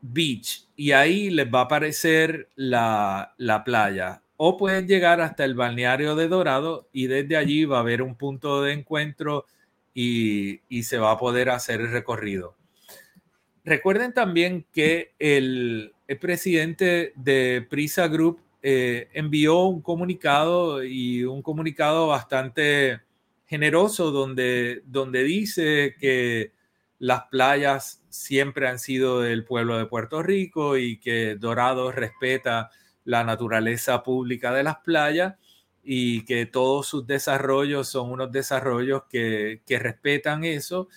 Beach 0.01 0.67
y 0.77 0.93
ahí 0.93 1.31
les 1.31 1.47
va 1.47 1.61
a 1.61 1.65
aparecer 1.65 2.51
la, 2.55 3.35
la, 3.39 3.65
playa. 3.65 4.23
O 4.37 4.59
pueden 4.59 4.87
llegar 4.87 5.23
hasta 5.23 5.45
el 5.45 5.55
balneario 5.55 6.15
de 6.15 6.29
Dorado 6.29 6.89
y 6.93 7.07
desde 7.07 7.37
allí 7.37 7.65
va 7.65 7.79
a 7.79 7.81
haber 7.81 8.03
un 8.03 8.15
punto 8.15 8.62
de 8.62 8.75
encuentro 8.75 9.47
y, 9.95 10.61
y 10.69 10.83
se 10.83 10.99
va 10.99 11.12
a 11.12 11.19
poder 11.19 11.49
hacer 11.49 11.81
el 11.81 11.91
recorrido. 11.91 12.55
Recuerden 13.65 14.12
también 14.12 14.67
que 14.73 15.15
el, 15.19 15.95
el 16.09 16.19
presidente 16.19 17.12
de 17.16 17.66
Prisa 17.69 18.09
Group 18.09 18.40
eh, 18.62 19.09
envió 19.12 19.64
un 19.64 19.81
comunicado 19.81 20.83
y 20.83 21.25
un 21.25 21.42
comunicado 21.42 22.09
bastante 22.09 23.01
generoso 23.47 24.11
donde, 24.11 24.83
donde 24.87 25.23
dice 25.25 25.95
que 25.99 26.53
las 26.99 27.25
playas 27.31 28.03
siempre 28.09 28.69
han 28.69 28.79
sido 28.79 29.21
del 29.21 29.45
pueblo 29.45 29.79
de 29.79 29.87
Puerto 29.87 30.23
Rico 30.23 30.77
y 30.79 30.99
que 30.99 31.37
Dorado 31.37 31.92
respeta 31.92 32.71
la 33.05 33.23
naturaleza 33.23 34.03
pública 34.03 34.53
de 34.53 34.64
las 34.64 34.79
playas 34.79 35.35
y 35.85 36.25
que 36.25 36.47
todos 36.47 36.88
sus 36.88 37.07
desarrollos 37.07 37.88
son 37.88 38.11
unos 38.11 38.33
desarrollos 38.33 39.03
que, 39.09 39.62
que 39.64 39.79
respetan 39.79 40.45
eso. 40.45 40.88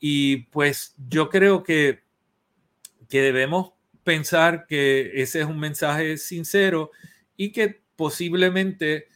Y 0.00 0.38
pues 0.46 0.96
yo 1.08 1.28
creo 1.28 1.62
que, 1.62 2.02
que 3.08 3.20
debemos 3.22 3.71
pensar 4.04 4.66
que 4.66 5.22
ese 5.22 5.40
es 5.40 5.46
un 5.46 5.58
mensaje 5.58 6.16
sincero 6.18 6.90
y 7.36 7.52
que 7.52 7.82
posiblemente 7.96 9.06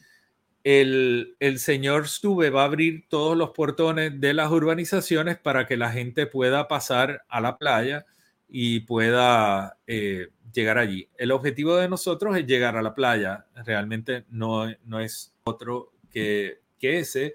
el, 0.66 1.36
señor 1.58 2.08
Stube 2.08 2.50
va 2.50 2.62
a 2.62 2.64
abrir 2.64 3.06
todos 3.08 3.36
los 3.36 3.50
portones 3.50 4.20
de 4.20 4.34
las 4.34 4.50
urbanizaciones 4.50 5.38
para 5.38 5.66
que 5.66 5.76
la 5.76 5.92
gente 5.92 6.26
pueda 6.26 6.66
pasar 6.66 7.24
a 7.28 7.40
la 7.40 7.56
playa 7.56 8.04
y 8.48 8.80
pueda 8.80 9.78
eh, 9.86 10.28
llegar 10.52 10.78
allí. 10.78 11.08
El 11.18 11.30
objetivo 11.30 11.76
de 11.76 11.88
nosotros 11.88 12.36
es 12.36 12.46
llegar 12.46 12.76
a 12.76 12.82
la 12.82 12.94
playa, 12.94 13.46
realmente 13.64 14.24
no, 14.28 14.66
no 14.84 14.98
es 14.98 15.32
otro 15.44 15.92
que, 16.10 16.60
que 16.80 16.98
ese. 16.98 17.34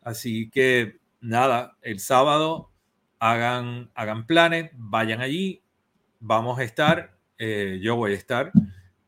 Así 0.00 0.48
que 0.48 1.00
nada, 1.20 1.76
el 1.82 2.00
sábado 2.00 2.70
hagan, 3.18 3.90
hagan 3.94 4.26
planes, 4.26 4.70
vayan 4.74 5.20
allí, 5.20 5.63
vamos 6.26 6.58
a 6.58 6.64
estar, 6.64 7.18
eh, 7.36 7.78
yo 7.82 7.96
voy 7.96 8.12
a 8.12 8.16
estar 8.16 8.50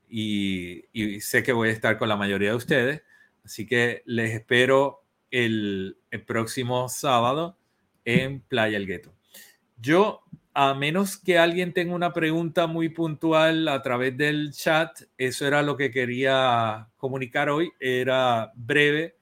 y, 0.06 0.84
sé 1.20 1.42
que 1.42 1.54
voy 1.54 1.70
a 1.70 1.72
estar 1.72 1.96
con 1.96 2.10
la 2.10 2.16
mayoría 2.16 2.50
de 2.50 2.56
ustedes, 2.56 3.02
así 3.42 3.66
que 3.66 4.02
les 4.04 4.34
espero 4.34 5.02
el, 5.30 5.96
próximo 6.26 6.88
sábado 6.90 7.58
en 8.04 8.40
Playa 8.40 8.76
El 8.76 8.86
Gueto. 8.86 9.14
Yo, 9.78 10.24
a 10.52 10.74
menos 10.74 11.16
que 11.16 11.38
alguien 11.38 11.72
tenga 11.72 11.94
una 11.94 12.12
pregunta 12.12 12.66
muy 12.66 12.90
puntual 12.90 13.68
a 13.68 13.80
través 13.80 14.16
del 14.16 14.52
chat, 14.52 15.00
eso 15.16 15.46
era 15.46 15.62
lo 15.62 15.76
que 15.78 15.90
quería 15.90 16.88
comunicar 16.98 17.48
hoy, 17.48 17.70
era 17.80 18.52
breve 18.54 19.16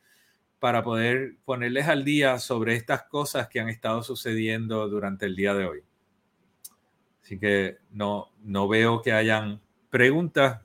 para 0.58 0.82
poder 0.82 1.36
ponerles 1.44 1.86
al 1.86 2.04
día 2.04 2.40
sobre 2.40 2.74
estas 2.74 3.04
cosas 3.04 3.48
que 3.48 3.60
han 3.60 3.68
estado 3.68 4.02
sucediendo 4.02 4.88
durante 4.88 5.26
el 5.26 5.36
día 5.36 5.54
de 5.54 5.66
hoy. 5.66 5.84
Así 7.24 7.38
que 7.38 7.78
no, 7.90 8.30
no 8.42 8.68
veo 8.68 9.00
que 9.00 9.12
hayan 9.12 9.62
preguntas. 9.88 10.60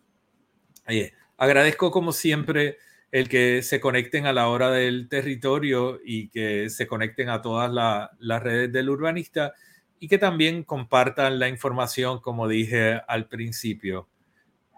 agradezco 1.38 1.90
como 1.90 2.12
siempre 2.12 2.78
el 3.12 3.30
que 3.30 3.62
se 3.62 3.80
conecten 3.80 4.26
a 4.26 4.34
la 4.34 4.50
hora 4.50 4.70
del 4.70 5.08
territorio 5.08 6.02
y 6.04 6.28
que 6.28 6.70
se 6.70 6.86
conecten 6.86 7.30
a 7.30 7.42
todas 7.42 7.72
las 8.20 8.44
redes 8.44 8.74
del 8.74 8.90
urbanista 8.90 9.54
y 10.02 10.10
que 10.10 10.18
también 10.18 10.64
compartan 10.64 11.40
la 11.40 11.48
información 11.48 12.20
como 12.20 12.50
dije 12.50 13.02
al 13.08 13.30
principio. 13.30 14.10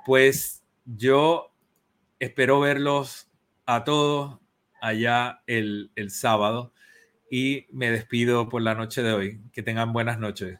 Pues 0.05 0.63
yo 0.85 1.51
espero 2.19 2.59
verlos 2.59 3.27
a 3.65 3.83
todos 3.83 4.39
allá 4.81 5.41
el, 5.47 5.91
el 5.95 6.11
sábado 6.11 6.73
y 7.31 7.65
me 7.71 7.89
despido 7.89 8.49
por 8.49 8.61
la 8.61 8.75
noche 8.75 9.01
de 9.01 9.13
hoy. 9.13 9.41
Que 9.51 9.63
tengan 9.63 9.93
buenas 9.93 10.19
noches. 10.19 10.59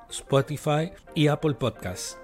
Spotify 0.11 0.91
y 1.15 1.27
Apple 1.27 1.53
Podcasts. 1.55 2.17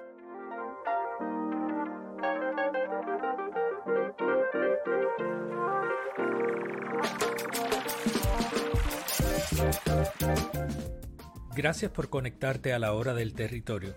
Gracias 11.56 11.90
por 11.90 12.08
conectarte 12.08 12.72
a 12.72 12.78
la 12.78 12.92
hora 12.92 13.14
del 13.14 13.34
territorio. 13.34 13.94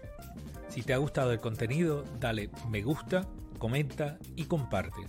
Si 0.69 0.81
te 0.81 0.93
ha 0.93 0.97
gustado 0.97 1.31
el 1.31 1.39
contenido, 1.39 2.03
dale 2.19 2.49
me 2.69 2.81
gusta, 2.81 3.27
comenta 3.59 4.17
y 4.35 4.45
comparte. 4.45 5.01